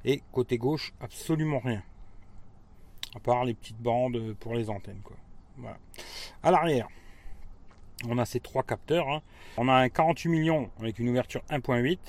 Et 0.06 0.24
côté 0.32 0.58
gauche, 0.58 0.94
absolument 1.02 1.60
rien. 1.60 1.84
À 3.14 3.20
part 3.20 3.44
les 3.44 3.54
petites 3.54 3.82
bandes 3.82 4.36
pour 4.40 4.56
les 4.56 4.70
antennes. 4.70 5.02
Quoi. 5.04 5.18
Voilà. 5.58 5.78
À 6.44 6.52
l'arrière, 6.52 6.88
on 8.08 8.18
a 8.18 8.26
ces 8.26 8.40
trois 8.40 8.64
capteurs. 8.64 9.10
Hein. 9.10 9.22
On 9.58 9.68
a 9.68 9.74
un 9.74 9.90
48 9.90 10.30
millions 10.30 10.70
avec 10.80 11.00
une 11.00 11.10
ouverture 11.10 11.42
1.8. 11.50 12.00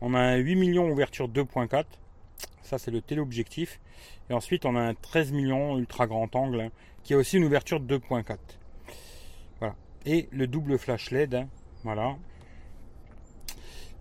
On 0.00 0.14
a 0.14 0.18
un 0.18 0.36
8 0.36 0.56
millions 0.56 0.90
ouverture 0.90 1.28
2.4. 1.28 1.84
Ça, 2.62 2.78
c'est 2.78 2.90
le 2.90 3.02
téléobjectif. 3.02 3.80
Et 4.30 4.32
ensuite, 4.32 4.64
on 4.64 4.76
a 4.76 4.80
un 4.80 4.94
13 4.94 5.32
millions 5.32 5.78
ultra 5.78 6.06
grand 6.06 6.34
angle 6.34 6.60
hein, 6.60 6.70
qui 7.02 7.14
a 7.14 7.16
aussi 7.16 7.36
une 7.36 7.44
ouverture 7.44 7.80
2.4. 7.80 8.36
Voilà. 9.58 9.74
Et 10.06 10.28
le 10.32 10.46
double 10.46 10.78
flash 10.78 11.10
LED. 11.10 11.34
Hein. 11.34 11.48
Voilà. 11.84 12.16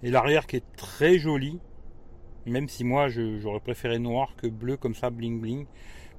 Et 0.04 0.12
l'arrière 0.12 0.48
qui 0.48 0.58
est 0.58 0.76
très 0.76 1.20
joli. 1.20 1.60
Même 2.46 2.70
si 2.70 2.84
moi, 2.84 3.08
j'aurais 3.08 3.60
préféré 3.60 4.00
noir 4.00 4.36
que 4.36 4.48
bleu 4.48 4.78
comme 4.78 4.96
ça, 4.96 5.10
bling 5.10 5.40
bling. 5.40 5.66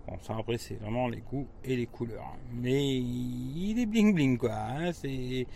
Bon, 0.07 0.19
ça 0.23 0.37
après, 0.39 0.59
c'est 0.59 0.75
vraiment 0.75 1.09
les 1.09 1.21
goûts 1.21 1.49
et 1.65 1.77
les 1.77 1.87
couleurs. 1.87 2.37
Mais 2.53 2.97
il 2.97 3.79
est 3.79 3.87
bling 3.87 4.15
bling, 4.15 4.39
quoi. 4.39 4.55
Hein. 4.55 4.93
c'est 4.93 5.47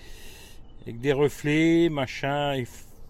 avec 0.83 1.01
des 1.01 1.13
reflets, 1.13 1.89
machin. 1.89 2.55
Il 2.55 2.67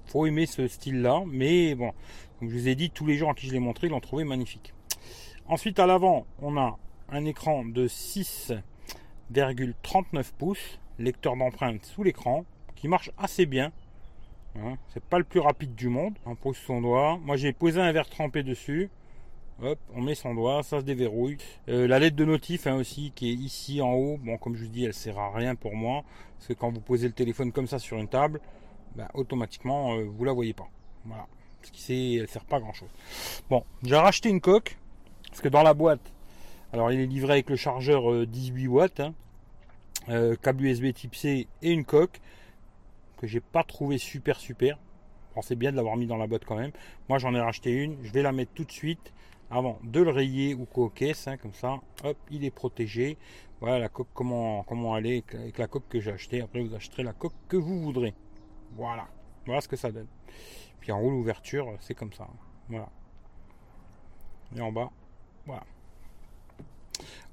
faut 0.07 0.27
aimer 0.27 0.47
ce 0.47 0.67
style-là. 0.67 1.23
Mais 1.27 1.75
bon, 1.75 1.93
comme 2.39 2.51
je 2.51 2.55
vous 2.55 2.69
ai 2.69 2.75
dit, 2.75 2.91
tous 2.91 3.07
les 3.07 3.17
gens 3.17 3.31
à 3.31 3.35
qui 3.35 3.47
je 3.47 3.53
l'ai 3.53 3.61
montré, 3.61 3.89
l'ont 3.89 4.01
trouvé 4.01 4.25
magnifique. 4.25 4.75
Ensuite, 5.47 5.79
à 5.79 5.87
l'avant, 5.87 6.27
on 6.41 6.57
a 6.57 6.77
un 7.09 7.25
écran 7.25 7.65
de 7.65 7.89
6,39 7.89 10.33
pouces, 10.37 10.81
lecteur 10.99 11.37
d'empreintes 11.37 11.85
sous 11.85 12.03
l'écran, 12.03 12.45
qui 12.75 12.89
marche 12.89 13.13
assez 13.17 13.47
bien. 13.47 13.73
Hein. 14.59 14.77
c'est 14.89 15.05
pas 15.05 15.19
le 15.19 15.25
plus 15.25 15.41
rapide 15.41 15.75
du 15.75 15.89
monde. 15.89 16.15
On 16.25 16.35
pose 16.35 16.57
son 16.57 16.81
doigt. 16.81 17.19
Moi, 17.23 17.37
j'ai 17.37 17.53
posé 17.53 17.81
un 17.81 17.93
verre 17.93 18.09
trempé 18.09 18.43
dessus. 18.43 18.91
Hop, 19.63 19.79
on 19.95 20.03
met 20.03 20.15
son 20.15 20.35
doigt, 20.35 20.63
ça 20.63 20.81
se 20.81 20.85
déverrouille. 20.85 21.39
Euh, 21.69 21.89
la 21.89 21.99
lettre 21.99 22.17
de 22.17 22.27
notif 22.27 22.67
hein, 22.67 22.77
aussi 22.77 23.13
qui 23.15 23.31
est 23.31 23.35
ici 23.35 23.81
en 23.81 23.93
haut. 23.93 24.19
Bon, 24.19 24.37
comme 24.37 24.55
je 24.55 24.65
vous 24.65 24.71
dis, 24.71 24.85
elle 24.85 24.95
sert 24.95 25.19
à 25.19 25.31
rien 25.31 25.55
pour 25.55 25.75
moi. 25.75 26.05
Parce 26.37 26.49
que 26.49 26.53
quand 26.53 26.71
vous 26.71 26.81
posez 26.81 27.07
le 27.07 27.15
téléphone 27.15 27.53
comme 27.53 27.67
ça 27.67 27.79
sur 27.79 27.97
une 27.97 28.09
table, 28.09 28.41
ben, 28.97 29.09
automatiquement, 29.15 29.95
euh, 29.95 30.05
vous 30.05 30.25
la 30.25 30.33
voyez 30.33 30.53
pas. 30.53 30.69
Voilà. 31.05 31.27
Parce 31.71 31.87
qu'elle 31.87 32.29
sert 32.29 32.45
pas 32.45 32.57
à 32.57 32.61
grand 32.61 32.73
chose. 32.73 32.89
Bon, 33.51 33.65
j'ai 33.83 33.97
racheté 33.97 34.29
une 34.29 34.41
coque. 34.41 34.79
Parce 35.29 35.41
que 35.43 35.49
dans 35.49 35.63
la 35.63 35.75
boîte, 35.75 36.13
alors 36.73 36.91
il 36.93 37.01
est 37.01 37.07
livré 37.07 37.35
avec 37.35 37.51
le 37.51 37.57
chargeur 37.57 38.27
18 38.27 38.65
euh, 38.65 38.69
watts. 38.69 39.01
Hein. 39.01 39.15
euh, 40.09 40.35
câble 40.37 40.65
USB 40.65 40.93
type 40.95 41.15
C 41.15 41.47
et 41.63 41.71
une 41.71 41.85
coque 41.85 42.21
que 43.19 43.27
j'ai 43.27 43.41
pas 43.41 43.63
trouvé 43.63 43.99
super 43.99 44.39
super. 44.39 44.79
Pensez 45.35 45.55
bien 45.55 45.73
de 45.73 45.77
l'avoir 45.77 45.97
mis 45.97 46.07
dans 46.07 46.17
la 46.17 46.27
boîte 46.27 46.45
quand 46.47 46.57
même. 46.57 46.73
Moi 47.09 47.19
j'en 47.19 47.35
ai 47.35 47.41
racheté 47.41 47.71
une, 47.71 47.97
je 48.03 48.11
vais 48.13 48.23
la 48.23 48.33
mettre 48.33 48.53
tout 48.55 48.65
de 48.65 48.73
suite 48.73 49.13
avant 49.51 49.79
de 49.85 50.01
le 50.01 50.11
rayer 50.11 50.55
ou 50.55 50.65
coquesse, 50.65 51.29
hein, 51.29 51.37
comme 51.37 51.53
ça, 51.53 51.79
hop, 52.05 52.17
il 52.31 52.45
est 52.45 52.51
protégé. 52.51 53.17
Voilà 53.61 53.79
la 53.79 53.89
coque, 53.89 54.09
comment, 54.13 54.65
comment 54.65 54.95
aller 54.95 55.25
avec 55.33 55.59
la 55.59 55.67
coque 55.67 55.89
que 55.89 56.01
j'ai 56.01 56.13
acheté. 56.13 56.41
Après, 56.43 56.61
vous 56.63 56.75
acheterez 56.75 57.03
la 57.03 57.13
coque 57.13 57.33
que 57.49 57.57
vous 57.57 57.81
voudrez. 57.81 58.13
Voilà, 58.77 59.07
voilà 59.47 59.61
ce 59.61 59.69
que 59.69 59.77
ça 59.77 59.91
donne. 59.91 60.09
Puis 60.81 60.93
en 60.93 61.01
haut, 61.01 61.11
l'ouverture, 61.11 61.73
c'est 61.81 61.95
comme 61.95 62.13
ça. 62.13 62.29
Voilà. 62.69 62.89
Et 64.55 64.61
en 64.61 64.73
bas, 64.73 64.91
voilà. 65.47 65.65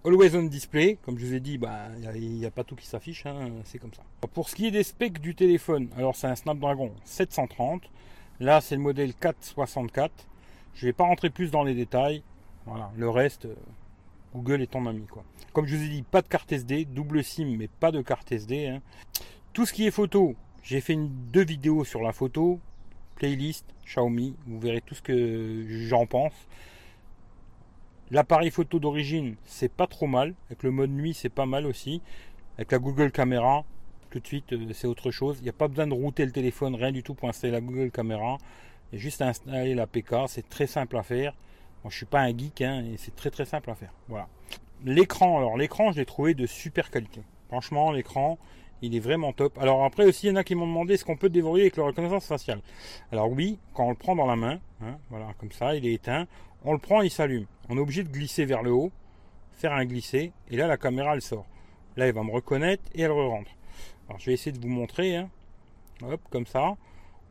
Always 0.05 0.35
on 0.35 0.43
display, 0.43 0.97
comme 1.01 1.17
je 1.17 1.25
vous 1.25 1.33
ai 1.33 1.39
dit, 1.39 1.57
bah, 1.57 1.87
il 2.15 2.31
n'y 2.31 2.45
a, 2.45 2.51
pas 2.51 2.65
tout 2.65 2.75
qui 2.75 2.85
s'affiche, 2.85 3.25
hein, 3.25 3.51
c'est 3.63 3.79
comme 3.79 3.93
ça. 3.93 4.03
Pour 4.33 4.49
ce 4.49 4.55
qui 4.55 4.67
est 4.67 4.71
des 4.71 4.83
specs 4.83 5.19
du 5.19 5.33
téléphone, 5.33 5.89
alors 5.95 6.15
c'est 6.15 6.27
un 6.27 6.35
Snapdragon 6.35 6.91
730. 7.05 7.89
Là, 8.39 8.59
c'est 8.59 8.75
le 8.75 8.81
modèle 8.81 9.13
464. 9.13 10.11
Je 10.73 10.85
ne 10.85 10.89
vais 10.89 10.93
pas 10.93 11.05
rentrer 11.05 11.29
plus 11.29 11.51
dans 11.51 11.63
les 11.63 11.73
détails. 11.73 12.23
Voilà, 12.65 12.91
le 12.97 13.09
reste, 13.09 13.45
euh, 13.45 13.55
Google 14.33 14.61
est 14.61 14.71
ton 14.71 14.85
ami. 14.85 15.05
Quoi. 15.05 15.23
Comme 15.53 15.67
je 15.67 15.75
vous 15.75 15.83
ai 15.83 15.87
dit, 15.87 16.01
pas 16.01 16.21
de 16.21 16.27
carte 16.27 16.51
SD, 16.51 16.85
double 16.85 17.23
SIM, 17.23 17.55
mais 17.57 17.67
pas 17.67 17.91
de 17.91 18.01
carte 18.01 18.31
SD. 18.31 18.67
Hein. 18.67 18.81
Tout 19.53 19.65
ce 19.65 19.71
qui 19.71 19.85
est 19.85 19.91
photo, 19.91 20.35
j'ai 20.63 20.81
fait 20.81 20.97
deux 20.97 21.43
vidéos 21.43 21.83
sur 21.83 22.01
la 22.01 22.11
photo, 22.11 22.59
playlist, 23.15 23.65
Xiaomi, 23.85 24.35
vous 24.47 24.59
verrez 24.59 24.81
tout 24.81 24.95
ce 24.95 25.01
que 25.01 25.65
j'en 25.87 26.05
pense. 26.05 26.33
L'appareil 28.11 28.51
photo 28.51 28.79
d'origine, 28.79 29.35
c'est 29.45 29.71
pas 29.71 29.87
trop 29.87 30.07
mal. 30.07 30.33
Avec 30.47 30.63
le 30.63 30.71
mode 30.71 30.91
nuit, 30.91 31.13
c'est 31.13 31.29
pas 31.29 31.45
mal 31.45 31.65
aussi. 31.65 32.01
Avec 32.57 32.71
la 32.71 32.79
Google 32.79 33.11
Caméra, 33.11 33.63
tout 34.09 34.19
de 34.19 34.27
suite, 34.27 34.53
euh, 34.53 34.73
c'est 34.73 34.87
autre 34.87 35.09
chose. 35.09 35.37
Il 35.39 35.43
n'y 35.43 35.49
a 35.49 35.53
pas 35.53 35.67
besoin 35.67 35.87
de 35.87 35.93
router 35.93 36.25
le 36.25 36.31
téléphone, 36.31 36.75
rien 36.75 36.91
du 36.91 37.01
tout 37.01 37.15
pour 37.15 37.27
installer 37.29 37.51
la 37.51 37.61
Google 37.61 37.91
Caméra 37.91 38.37
juste 38.97 39.21
installer 39.21 39.75
la 39.75 39.87
PK, 39.87 40.15
c'est 40.27 40.47
très 40.47 40.67
simple 40.67 40.97
à 40.97 41.03
faire. 41.03 41.33
Moi, 41.83 41.91
je 41.91 41.97
suis 41.97 42.05
pas 42.05 42.21
un 42.21 42.37
geek, 42.37 42.61
hein, 42.61 42.83
et 42.85 42.97
c'est 42.97 43.15
très 43.15 43.29
très 43.29 43.45
simple 43.45 43.69
à 43.69 43.75
faire. 43.75 43.93
Voilà. 44.07 44.27
L'écran, 44.85 45.37
alors 45.37 45.57
l'écran, 45.57 45.91
je 45.91 45.99
l'ai 45.99 46.05
trouvé 46.05 46.33
de 46.33 46.45
super 46.45 46.91
qualité. 46.91 47.21
Franchement, 47.47 47.91
l'écran, 47.91 48.37
il 48.81 48.95
est 48.95 48.99
vraiment 48.99 49.31
top. 49.33 49.57
Alors 49.59 49.83
après 49.83 50.05
aussi, 50.05 50.27
il 50.27 50.29
y 50.29 50.33
en 50.33 50.35
a 50.35 50.43
qui 50.43 50.55
m'ont 50.55 50.67
demandé 50.67 50.95
est-ce 50.95 51.05
qu'on 51.05 51.15
peut 51.15 51.29
déverrouiller 51.29 51.63
avec 51.63 51.77
la 51.77 51.83
reconnaissance 51.83 52.25
faciale. 52.25 52.61
Alors 53.11 53.31
oui, 53.31 53.59
quand 53.73 53.85
on 53.85 53.89
le 53.89 53.95
prend 53.95 54.15
dans 54.15 54.25
la 54.25 54.35
main, 54.35 54.59
hein, 54.81 54.97
voilà, 55.09 55.33
comme 55.39 55.51
ça, 55.51 55.75
il 55.75 55.85
est 55.85 55.93
éteint, 55.93 56.27
on 56.65 56.73
le 56.73 56.79
prend, 56.79 57.01
il 57.01 57.11
s'allume. 57.11 57.45
On 57.69 57.77
est 57.77 57.81
obligé 57.81 58.03
de 58.03 58.09
glisser 58.09 58.45
vers 58.45 58.63
le 58.63 58.71
haut, 58.71 58.91
faire 59.53 59.73
un 59.73 59.85
glisser, 59.85 60.31
et 60.49 60.57
là 60.57 60.67
la 60.67 60.77
caméra 60.77 61.13
elle 61.13 61.21
sort. 61.21 61.45
Là, 61.95 62.07
il 62.07 62.13
va 62.13 62.23
me 62.23 62.31
reconnaître 62.31 62.83
et 62.95 63.01
elle 63.01 63.11
re 63.11 63.29
rentre. 63.29 63.51
Alors 64.07 64.19
je 64.19 64.25
vais 64.25 64.33
essayer 64.33 64.51
de 64.51 64.59
vous 64.59 64.71
montrer. 64.71 65.15
Hein. 65.15 65.29
Hop, 66.01 66.21
comme 66.29 66.45
ça. 66.45 66.75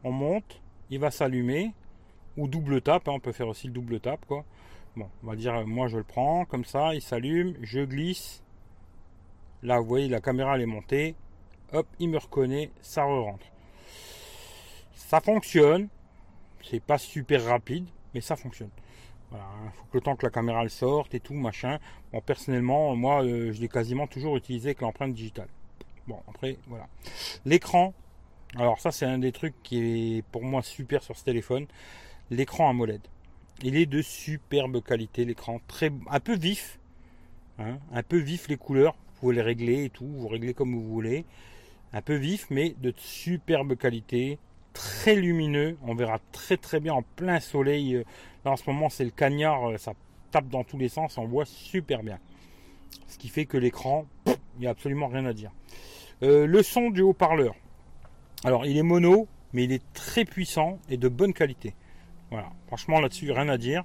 On 0.05 0.13
monte, 0.13 0.61
il 0.91 0.99
va 0.99 1.11
s'allumer 1.11 1.73
ou 2.37 2.49
double 2.49 2.81
tap, 2.81 3.09
hein, 3.09 3.13
on 3.15 3.21
peut 3.21 3.33
faire 3.33 3.49
aussi 3.49 3.67
le 3.67 3.73
double 3.73 4.01
tap 4.01 4.25
quoi. 4.27 4.45
Bon, 4.97 5.09
on 5.23 5.27
va 5.27 5.37
dire 5.37 5.67
moi 5.67 5.89
je 5.89 5.99
le 5.99 6.05
prends 6.05 6.45
comme 6.45 6.65
ça, 6.65 6.95
il 6.95 7.03
s'allume, 7.03 7.55
je 7.63 7.81
glisse. 7.81 8.43
Là, 9.63 9.79
vous 9.81 9.87
voyez 9.87 10.09
la 10.09 10.21
caméra 10.21 10.57
elle 10.57 10.63
est 10.63 10.67
montée. 10.67 11.15
Hop, 11.73 11.87
il 11.99 12.11
me 12.11 12.19
reconnaît, 12.19 12.71
ça 12.81 13.05
re 13.05 13.25
rentre. 13.25 13.47
Ça 14.95 15.21
fonctionne. 15.21 15.89
C'est 16.63 16.81
pas 16.81 16.99
super 16.99 17.45
rapide, 17.45 17.87
mais 18.15 18.21
ça 18.21 18.37
fonctionne. 18.37 18.71
Voilà, 19.31 19.47
il 19.63 19.67
hein. 19.67 19.73
faut 19.75 19.85
que 19.85 19.97
le 19.97 20.01
temps 20.03 20.15
que 20.15 20.27
la 20.27 20.31
caméra 20.31 20.63
elle 20.63 20.71
sorte 20.71 21.15
et 21.15 21.21
tout, 21.21 21.35
machin. 21.35 21.79
Bon, 22.13 22.21
personnellement, 22.21 22.95
moi, 22.95 23.25
euh, 23.25 23.53
je 23.53 23.61
l'ai 23.61 23.69
quasiment 23.69 24.07
toujours 24.07 24.37
utilisé 24.37 24.69
avec 24.69 24.83
l'empreinte 24.83 25.15
digitale. 25.15 25.49
Bon, 26.07 26.19
après, 26.29 26.59
voilà. 26.67 26.87
L'écran, 27.47 27.95
alors 28.57 28.81
ça 28.81 28.93
c'est 28.93 29.07
un 29.07 29.19
des 29.19 29.33
trucs 29.33 29.55
qui 29.63 30.19
est 30.19 30.23
pour 30.31 30.43
moi 30.43 30.63
super 30.63 31.03
sur 31.03 31.17
ce 31.17 31.25
téléphone. 31.25 31.67
L'écran 32.31 32.69
AMOLED. 32.69 33.01
Il 33.63 33.77
est 33.77 33.87
de 33.87 34.03
superbe 34.03 34.83
qualité 34.83 35.25
l'écran, 35.25 35.61
très 35.69 35.91
un 36.11 36.21
peu 36.21 36.35
vif, 36.35 36.79
hein, 37.59 37.79
un 37.93 38.03
peu 38.03 38.19
vif 38.19 38.49
les 38.49 38.57
couleurs. 38.57 38.95
Vous 38.95 39.21
pouvez 39.21 39.37
les 39.37 39.43
régler 39.43 39.85
et 39.85 39.91
tout, 39.91 40.07
vous 40.07 40.29
réglez 40.29 40.53
comme 40.53 40.75
vous 40.75 40.89
voulez. 40.89 41.25
Un 41.93 42.03
peu 42.03 42.15
vif 42.15 42.47
mais 42.51 42.75
de 42.81 42.93
superbe 42.97 43.77
qualité, 43.77 44.39
très 44.73 45.15
lumineux. 45.15 45.77
On 45.83 45.95
verra 45.95 46.19
très 46.33 46.57
très 46.57 46.81
bien 46.81 46.95
en 46.95 47.03
plein 47.03 47.41
soleil. 47.41 48.03
Là 48.45 48.53
en 48.53 48.57
ce 48.57 48.69
moment 48.69 48.89
c'est 48.89 49.05
le 49.05 49.11
cagnard, 49.11 49.79
ça 49.79 49.93
tape 50.33 50.49
dans 50.49 50.65
tous 50.65 50.79
les 50.79 50.89
sens, 50.89 51.19
on 51.19 51.27
voit 51.27 51.45
super 51.45 52.03
bien. 52.03 52.19
Ce 53.07 53.19
qui 53.19 53.29
fait 53.29 53.45
que 53.45 53.57
l'écran, 53.57 54.07
il 54.27 54.61
n'y 54.61 54.67
a 54.67 54.71
absolument 54.71 55.07
rien 55.07 55.27
à 55.27 55.33
dire. 55.33 55.53
Euh, 56.23 56.47
le 56.47 56.63
son 56.63 56.91
du 56.91 57.03
haut-parleur. 57.03 57.55
Alors, 58.45 58.67
il 58.67 58.77
est 58.77 58.83
mono, 58.83 59.29
mais 59.53 59.65
il 59.65 59.73
est 59.73 59.83
très 59.93 60.25
puissant 60.25 60.79
et 60.89 60.97
de 60.97 61.09
bonne 61.09 61.33
qualité. 61.33 61.75
Voilà, 62.31 62.51
franchement 62.67 63.01
là-dessus, 63.01 63.31
rien 63.31 63.49
à 63.49 63.59
dire. 63.59 63.85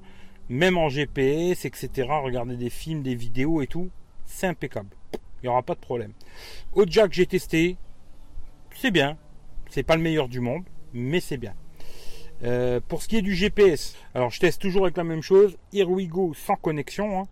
Même 0.50 0.78
en 0.78 0.90
GPS, 0.90 1.66
etc. 1.66 2.08
Regardez 2.24 2.56
des 2.56 2.70
films, 2.70 3.04
des 3.04 3.16
vidéos 3.16 3.62
et 3.62 3.68
tout, 3.68 3.90
c'est 4.26 4.48
impeccable. 4.48 4.90
Il 5.14 5.46
n'y 5.46 5.50
aura 5.50 5.62
pas 5.62 5.76
de 5.76 5.80
problème. 5.80 6.14
Au 6.74 6.86
jack, 6.88 7.12
j'ai 7.14 7.26
testé. 7.26 7.78
C'est 8.80 8.92
bien. 8.92 9.18
C'est 9.72 9.82
pas 9.82 9.96
le 9.96 10.04
meilleur 10.04 10.30
du 10.30 10.40
monde, 10.40 10.64
mais 10.94 11.20
c'est 11.20 11.38
bien. 11.38 11.56
Euh, 12.44 12.80
pour 12.88 13.02
ce 13.02 13.08
qui 13.08 13.18
est 13.18 13.24
du 13.24 13.34
GPS, 13.34 13.96
alors 14.14 14.30
je 14.30 14.40
teste 14.40 14.62
toujours 14.62 14.84
avec 14.84 14.98
la 14.98 15.04
même 15.04 15.24
chose. 15.24 15.58
Here 15.74 15.90
we 15.90 16.08
go 16.08 16.36
sans 16.36 16.56
connexion. 16.56 17.22
Hein. 17.22 17.28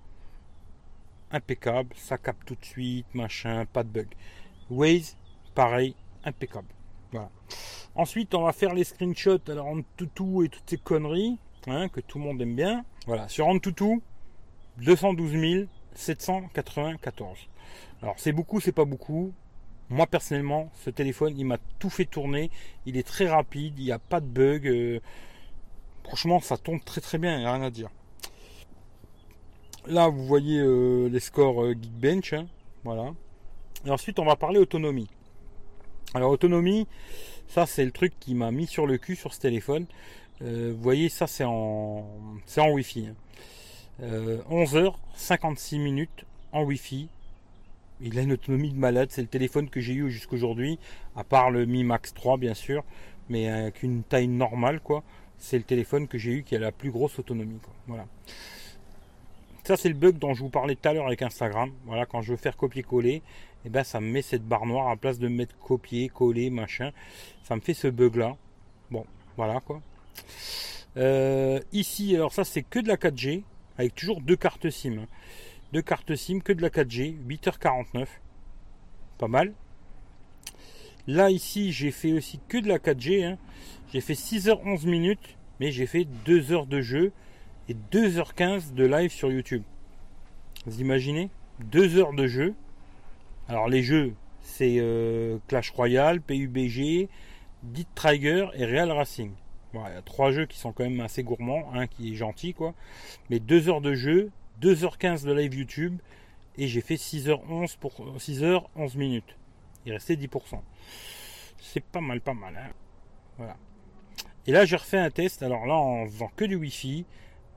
Impeccable. 1.29 1.95
Ça 1.97 2.17
capte 2.17 2.47
tout 2.47 2.55
de 2.55 2.65
suite, 2.65 3.05
machin, 3.13 3.65
pas 3.71 3.83
de 3.83 3.89
bug. 3.89 4.07
Waze, 4.71 5.17
pareil, 5.53 5.95
impeccable. 6.23 6.67
Ensuite, 7.93 8.33
on 8.33 8.41
va 8.41 8.51
faire 8.51 8.73
les 8.73 8.83
screenshots 8.83 9.47
alors 9.47 9.67
en 9.67 9.81
toutou 9.95 10.43
et 10.43 10.49
toutes 10.49 10.67
ces 10.67 10.77
conneries 10.77 11.37
hein, 11.67 11.89
que 11.89 12.01
tout 12.01 12.17
le 12.17 12.23
monde 12.23 12.41
aime 12.41 12.55
bien. 12.55 12.83
Voilà, 13.05 13.29
sur 13.29 13.47
Antutu, 13.47 14.01
212 14.79 15.67
794. 15.93 17.37
Alors 18.01 18.15
c'est 18.17 18.31
beaucoup, 18.31 18.59
c'est 18.59 18.71
pas 18.71 18.83
beaucoup. 18.83 19.31
Moi 19.89 20.07
personnellement, 20.07 20.71
ce 20.83 20.89
téléphone, 20.89 21.35
il 21.37 21.45
m'a 21.45 21.57
tout 21.79 21.89
fait 21.89 22.05
tourner. 22.05 22.49
Il 22.85 22.97
est 22.97 23.05
très 23.05 23.27
rapide, 23.27 23.77
il 23.77 23.85
n'y 23.85 23.91
a 23.91 23.99
pas 23.99 24.19
de 24.19 24.25
bug. 24.25 24.67
Euh, 24.67 24.99
franchement, 26.03 26.39
ça 26.39 26.57
tourne 26.57 26.79
très 26.79 27.01
très 27.01 27.17
bien, 27.17 27.35
il 27.35 27.41
n'y 27.41 27.45
a 27.45 27.53
rien 27.53 27.63
à 27.63 27.69
dire. 27.69 27.89
Là, 29.85 30.07
vous 30.07 30.25
voyez 30.25 30.59
euh, 30.59 31.07
les 31.09 31.19
scores 31.19 31.63
euh, 31.63 31.73
Geekbench. 31.73 32.33
Hein, 32.33 32.47
voilà. 32.83 33.13
Et 33.85 33.91
ensuite, 33.91 34.17
on 34.17 34.25
va 34.25 34.35
parler 34.35 34.57
autonomie. 34.57 35.07
Alors 36.15 36.31
autonomie, 36.31 36.87
ça 37.47 37.65
c'est 37.65 37.83
le 37.83 37.91
truc 37.91 38.13
qui 38.19 38.33
m'a 38.35 38.49
mis 38.49 38.67
sur 38.67 38.87
le 38.87 38.97
cul 38.97 39.15
sur 39.15 39.33
ce 39.33 39.39
téléphone. 39.41 39.85
Vous 40.39 40.77
voyez, 40.77 41.09
ça 41.09 41.27
c'est 41.27 41.43
en, 41.45 42.07
c'est 42.45 42.61
en 42.61 42.69
Wi-Fi. 42.71 43.09
11h, 44.01 44.93
56 45.15 45.79
minutes 45.79 46.25
en 46.51 46.63
Wi-Fi. 46.63 47.09
Il 48.01 48.19
a 48.19 48.21
une 48.21 48.33
autonomie 48.33 48.71
de 48.71 48.77
malade. 48.77 49.09
C'est 49.11 49.21
le 49.21 49.27
téléphone 49.27 49.69
que 49.69 49.79
j'ai 49.79 49.93
eu 49.93 50.09
jusqu'aujourd'hui, 50.09 50.79
à 51.15 51.23
part 51.23 51.51
le 51.51 51.65
Mi 51.65 51.83
Max 51.83 52.13
3 52.13 52.37
bien 52.37 52.53
sûr, 52.53 52.83
mais 53.29 53.47
avec 53.49 53.83
une 53.83 54.03
taille 54.03 54.27
normale 54.27 54.79
quoi. 54.79 55.03
C'est 55.37 55.57
le 55.57 55.63
téléphone 55.63 56.07
que 56.07 56.17
j'ai 56.17 56.31
eu 56.31 56.43
qui 56.43 56.55
a 56.55 56.59
la 56.59 56.71
plus 56.71 56.91
grosse 56.91 57.19
autonomie. 57.19 57.59
Voilà. 57.87 58.05
Ça 59.63 59.77
c'est 59.77 59.89
le 59.89 59.95
bug 59.95 60.17
dont 60.17 60.33
je 60.33 60.41
vous 60.41 60.49
parlais 60.49 60.75
tout 60.75 60.87
à 60.89 60.93
l'heure 60.93 61.07
avec 61.07 61.21
Instagram. 61.21 61.71
Voilà, 61.85 62.05
quand 62.05 62.21
je 62.21 62.31
veux 62.31 62.37
faire 62.37 62.55
copier-coller, 62.57 63.15
et 63.15 63.21
eh 63.65 63.69
ben 63.69 63.83
ça 63.83 63.99
me 63.99 64.11
met 64.11 64.21
cette 64.21 64.43
barre 64.43 64.65
noire 64.65 64.89
à 64.89 64.95
place 64.95 65.17
de 65.17 65.27
mettre 65.27 65.57
copier, 65.57 66.09
coller, 66.09 66.49
machin. 66.49 66.91
Ça 67.43 67.55
me 67.55 67.61
fait 67.61 67.73
ce 67.73 67.87
bug 67.87 68.15
là. 68.17 68.35
Bon, 68.91 69.05
voilà 69.37 69.59
quoi. 69.61 69.81
Euh, 70.97 71.59
ici, 71.73 72.15
alors 72.15 72.31
ça 72.31 72.43
c'est 72.43 72.61
que 72.61 72.79
de 72.79 72.87
la 72.87 72.95
4G, 72.95 73.43
avec 73.77 73.95
toujours 73.95 74.21
deux 74.21 74.35
cartes 74.35 74.69
SIM. 74.69 75.07
Deux 75.73 75.81
cartes 75.81 76.15
SIM, 76.15 76.39
que 76.39 76.53
de 76.53 76.61
la 76.61 76.69
4G, 76.69 77.15
8h49. 77.27 78.07
Pas 79.17 79.27
mal. 79.27 79.53
Là 81.07 81.29
ici 81.29 81.71
j'ai 81.71 81.91
fait 81.91 82.13
aussi 82.13 82.39
que 82.47 82.57
de 82.57 82.67
la 82.67 82.79
4G. 82.79 83.23
Hein. 83.23 83.37
J'ai 83.93 84.01
fait 84.01 84.13
6h11 84.13 84.87
minutes, 84.87 85.37
mais 85.59 85.71
j'ai 85.71 85.85
fait 85.85 86.05
2 86.25 86.51
heures 86.51 86.65
de 86.65 86.81
jeu 86.81 87.11
et 87.69 87.75
2h15 87.91 88.73
de 88.73 88.85
live 88.85 89.11
sur 89.11 89.31
YouTube. 89.31 89.63
Vous 90.65 90.81
imaginez? 90.81 91.29
2 91.59 91.97
heures 91.97 92.13
de 92.13 92.27
jeu 92.27 92.55
alors 93.47 93.69
les 93.69 93.83
jeux, 93.83 94.13
c'est 94.41 94.77
euh, 94.79 95.37
Clash 95.47 95.69
Royale, 95.71 96.19
PUBG, 96.19 97.07
Dit 97.63 97.87
Trigger 97.93 98.47
et 98.55 98.65
Real 98.65 98.91
Racing. 98.91 99.31
il 99.73 99.79
y 99.79 99.83
a 99.83 100.01
trois 100.01 100.31
jeux 100.31 100.45
qui 100.45 100.57
sont 100.57 100.71
quand 100.71 100.83
même 100.83 100.99
assez 100.99 101.23
gourmands, 101.23 101.71
un 101.73 101.85
qui 101.85 102.11
est 102.11 102.15
gentil 102.15 102.53
quoi. 102.53 102.73
Mais 103.29 103.39
2 103.39 103.69
heures 103.69 103.81
de 103.81 103.93
jeu, 103.93 104.31
2h15 104.61 105.25
de 105.25 105.33
live 105.33 105.55
YouTube 105.55 105.99
et 106.57 106.67
j'ai 106.67 106.81
fait 106.81 106.95
6h11 106.95 107.77
pour 107.77 107.93
6h11 108.17 108.97
minutes. 108.97 109.37
Il 109.85 109.93
restait 109.93 110.15
10%. 110.15 110.59
C'est 111.59 111.83
pas 111.83 112.01
mal, 112.01 112.21
pas 112.21 112.33
mal. 112.33 112.55
Hein. 112.57 112.71
voilà. 113.37 113.57
Et 114.47 114.51
là 114.51 114.65
j'ai 114.65 114.75
refait 114.75 114.97
un 114.97 115.09
test, 115.09 115.43
alors 115.43 115.65
là 115.65 115.75
en 115.75 116.05
faisant 116.05 116.31
que 116.35 116.45
du 116.45 116.55
Wi-Fi, 116.55 117.05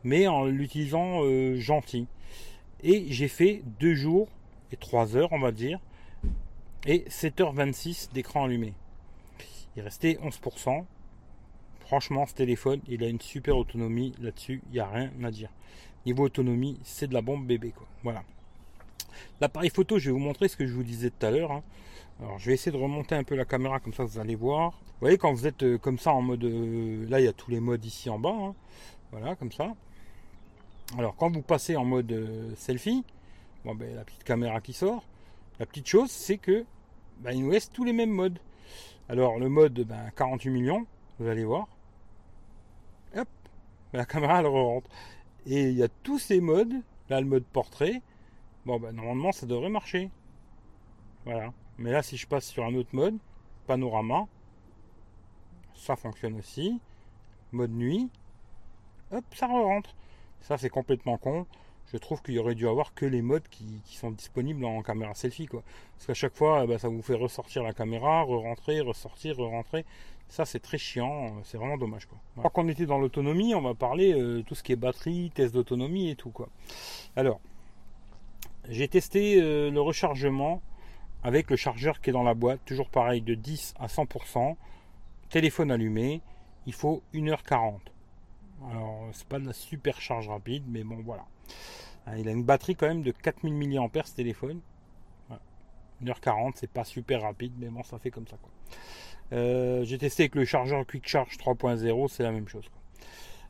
mais 0.04 0.26
en 0.26 0.44
l'utilisant 0.46 1.22
euh, 1.22 1.56
gentil. 1.58 2.06
Et 2.82 3.06
j'ai 3.10 3.28
fait 3.28 3.62
deux 3.80 3.94
jours 3.94 4.28
et 4.72 4.76
3 4.76 5.16
heures, 5.16 5.32
on 5.32 5.40
va 5.40 5.52
dire, 5.52 5.80
et 6.86 7.04
7h26 7.08 8.12
d'écran 8.12 8.44
allumé. 8.44 8.74
Il 9.76 9.82
restait 9.82 10.18
11%. 10.22 10.84
Franchement, 11.80 12.26
ce 12.26 12.34
téléphone, 12.34 12.80
il 12.88 13.02
a 13.02 13.08
une 13.08 13.20
super 13.20 13.56
autonomie 13.56 14.14
là-dessus, 14.20 14.62
il 14.66 14.72
n'y 14.74 14.80
a 14.80 14.88
rien 14.88 15.10
à 15.24 15.30
dire. 15.30 15.50
Niveau 16.08 16.24
autonomie, 16.24 16.80
c'est 16.84 17.06
de 17.06 17.12
la 17.12 17.20
bombe 17.20 17.46
bébé. 17.46 17.70
Quoi. 17.76 17.86
Voilà. 18.02 18.22
L'appareil 19.42 19.68
photo, 19.68 19.98
je 19.98 20.06
vais 20.06 20.12
vous 20.12 20.18
montrer 20.18 20.48
ce 20.48 20.56
que 20.56 20.66
je 20.66 20.72
vous 20.72 20.82
disais 20.82 21.10
tout 21.10 21.26
à 21.26 21.30
l'heure. 21.30 21.52
Hein. 21.52 21.62
Alors, 22.18 22.38
je 22.38 22.46
vais 22.46 22.54
essayer 22.54 22.72
de 22.72 22.82
remonter 22.82 23.14
un 23.14 23.24
peu 23.24 23.34
la 23.34 23.44
caméra, 23.44 23.78
comme 23.78 23.92
ça 23.92 24.04
vous 24.04 24.18
allez 24.18 24.34
voir. 24.34 24.70
Vous 24.70 25.00
voyez, 25.02 25.18
quand 25.18 25.34
vous 25.34 25.46
êtes 25.46 25.62
euh, 25.64 25.76
comme 25.76 25.98
ça 25.98 26.14
en 26.14 26.22
mode. 26.22 26.44
Euh, 26.44 27.06
là, 27.10 27.20
il 27.20 27.26
y 27.26 27.28
a 27.28 27.34
tous 27.34 27.50
les 27.50 27.60
modes 27.60 27.84
ici 27.84 28.08
en 28.08 28.18
bas. 28.18 28.34
Hein. 28.34 28.54
Voilà, 29.12 29.36
comme 29.36 29.52
ça. 29.52 29.74
Alors, 30.96 31.14
quand 31.14 31.30
vous 31.30 31.42
passez 31.42 31.76
en 31.76 31.84
mode 31.84 32.10
euh, 32.10 32.54
selfie, 32.56 33.04
bon, 33.66 33.74
ben, 33.74 33.94
la 33.94 34.04
petite 34.04 34.24
caméra 34.24 34.62
qui 34.62 34.72
sort, 34.72 35.04
la 35.60 35.66
petite 35.66 35.88
chose, 35.88 36.10
c'est 36.10 36.38
que 36.38 36.64
ben, 37.20 37.32
il 37.32 37.42
nous 37.42 37.50
laisse 37.50 37.70
tous 37.70 37.84
les 37.84 37.92
mêmes 37.92 38.12
modes. 38.12 38.38
Alors, 39.10 39.38
le 39.38 39.50
mode 39.50 39.74
ben, 39.82 40.10
48 40.16 40.48
millions, 40.48 40.86
vous 41.18 41.28
allez 41.28 41.44
voir. 41.44 41.68
Hop, 43.14 43.28
la 43.92 44.06
caméra 44.06 44.40
elle 44.40 44.46
rentre. 44.46 44.88
Et 45.48 45.70
il 45.70 45.76
y 45.76 45.82
a 45.82 45.88
tous 45.88 46.18
ces 46.18 46.40
modes. 46.40 46.74
Là, 47.08 47.20
le 47.20 47.26
mode 47.26 47.44
portrait. 47.44 48.02
Bon, 48.66 48.78
ben, 48.78 48.92
normalement, 48.92 49.32
ça 49.32 49.46
devrait 49.46 49.70
marcher. 49.70 50.10
Voilà. 51.24 51.52
Mais 51.78 51.90
là, 51.90 52.02
si 52.02 52.18
je 52.18 52.26
passe 52.26 52.46
sur 52.46 52.64
un 52.64 52.74
autre 52.74 52.90
mode, 52.92 53.16
panorama, 53.66 54.26
ça 55.74 55.96
fonctionne 55.96 56.38
aussi. 56.38 56.80
Mode 57.52 57.70
nuit, 57.70 58.10
hop, 59.10 59.24
ça 59.32 59.46
rentre. 59.46 59.94
Ça, 60.40 60.58
c'est 60.58 60.68
complètement 60.68 61.16
con. 61.16 61.46
Je 61.92 61.96
trouve 61.96 62.20
qu'il 62.22 62.34
y 62.34 62.38
aurait 62.38 62.54
dû 62.54 62.68
avoir 62.68 62.92
que 62.92 63.06
les 63.06 63.22
modes 63.22 63.48
qui, 63.50 63.80
sont 63.86 64.10
disponibles 64.10 64.64
en 64.64 64.82
caméra 64.82 65.14
selfie. 65.14 65.46
Quoi. 65.46 65.62
Parce 65.96 66.06
qu'à 66.06 66.14
chaque 66.14 66.34
fois, 66.34 66.66
bah, 66.66 66.78
ça 66.78 66.88
vous 66.88 67.00
fait 67.00 67.14
ressortir 67.14 67.62
la 67.62 67.72
caméra, 67.72 68.22
re-rentrer, 68.22 68.80
ressortir, 68.80 69.36
re-rentrer. 69.36 69.86
Ça, 70.28 70.44
c'est 70.44 70.60
très 70.60 70.76
chiant. 70.76 71.32
C'est 71.44 71.56
vraiment 71.56 71.78
dommage. 71.78 72.06
Quoi. 72.06 72.18
Alors 72.36 72.52
qu'on 72.52 72.68
était 72.68 72.84
dans 72.84 72.98
l'autonomie, 72.98 73.54
on 73.54 73.62
va 73.62 73.74
parler 73.74 74.12
euh, 74.12 74.42
tout 74.42 74.54
ce 74.54 74.62
qui 74.62 74.72
est 74.72 74.76
batterie, 74.76 75.30
test 75.34 75.54
d'autonomie 75.54 76.10
et 76.10 76.16
tout. 76.16 76.30
Quoi. 76.30 76.50
Alors, 77.16 77.40
j'ai 78.68 78.86
testé 78.88 79.40
euh, 79.40 79.70
le 79.70 79.80
rechargement 79.80 80.60
avec 81.22 81.50
le 81.50 81.56
chargeur 81.56 82.00
qui 82.00 82.10
est 82.10 82.12
dans 82.12 82.22
la 82.22 82.34
boîte, 82.34 82.60
toujours 82.66 82.90
pareil, 82.90 83.22
de 83.22 83.34
10 83.34 83.74
à 83.80 83.86
100%, 83.86 84.56
téléphone 85.30 85.70
allumé, 85.70 86.20
il 86.66 86.74
faut 86.74 87.02
1h40. 87.14 87.78
Alors, 88.70 89.08
c'est 89.12 89.26
pas 89.26 89.38
de 89.38 89.46
la 89.46 89.52
super 89.52 90.00
charge 90.00 90.28
rapide, 90.28 90.64
mais 90.68 90.84
bon, 90.84 90.98
voilà. 91.04 91.24
Hein, 92.06 92.16
il 92.18 92.28
a 92.28 92.32
une 92.32 92.44
batterie 92.44 92.76
quand 92.76 92.88
même 92.88 93.02
de 93.02 93.12
4000 93.12 93.52
mAh 93.54 94.04
ce 94.04 94.14
téléphone. 94.14 94.60
1h40, 96.04 96.52
c'est 96.54 96.70
pas 96.70 96.84
super 96.84 97.22
rapide, 97.22 97.52
mais 97.58 97.68
bon, 97.68 97.82
ça 97.82 97.98
fait 97.98 98.10
comme 98.10 98.26
ça. 98.26 98.36
Quoi. 98.40 98.50
Euh, 99.32 99.84
j'ai 99.84 99.98
testé 99.98 100.24
avec 100.24 100.34
le 100.34 100.44
chargeur 100.44 100.86
Quick 100.86 101.06
Charge 101.06 101.36
3.0, 101.36 102.08
c'est 102.08 102.22
la 102.22 102.32
même 102.32 102.48
chose. 102.48 102.64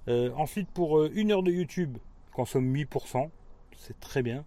Euh, 0.08 0.32
ensuite, 0.34 0.68
pour 0.70 0.98
euh, 0.98 1.10
une 1.14 1.30
heure 1.30 1.42
de 1.42 1.52
YouTube, 1.52 1.98
consomme 2.32 2.72
8%, 2.74 3.30
c'est 3.76 3.98
très 4.00 4.22
bien. 4.22 4.44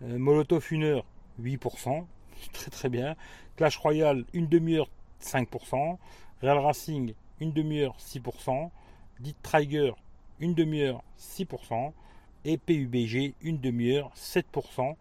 Molotov 0.00 0.66
1 0.72 0.82
heure, 0.82 1.04
8%, 1.40 2.04
très 2.52 2.70
très 2.70 2.88
bien. 2.88 3.14
Clash 3.56 3.76
Royale, 3.76 4.24
une 4.32 4.48
demi-heure, 4.48 4.90
5%. 5.20 5.98
Real 6.40 6.58
Racing, 6.58 7.14
une 7.40 7.52
demi-heure, 7.52 7.96
6%. 7.98 8.70
Dit 9.20 9.36
Trigger, 9.42 9.92
une 10.40 10.54
demi-heure, 10.54 11.04
6%. 11.18 11.92
Et 12.44 12.58
PUBG, 12.58 13.34
une 13.42 13.58
demi-heure, 13.58 14.10
7%. 14.16 14.96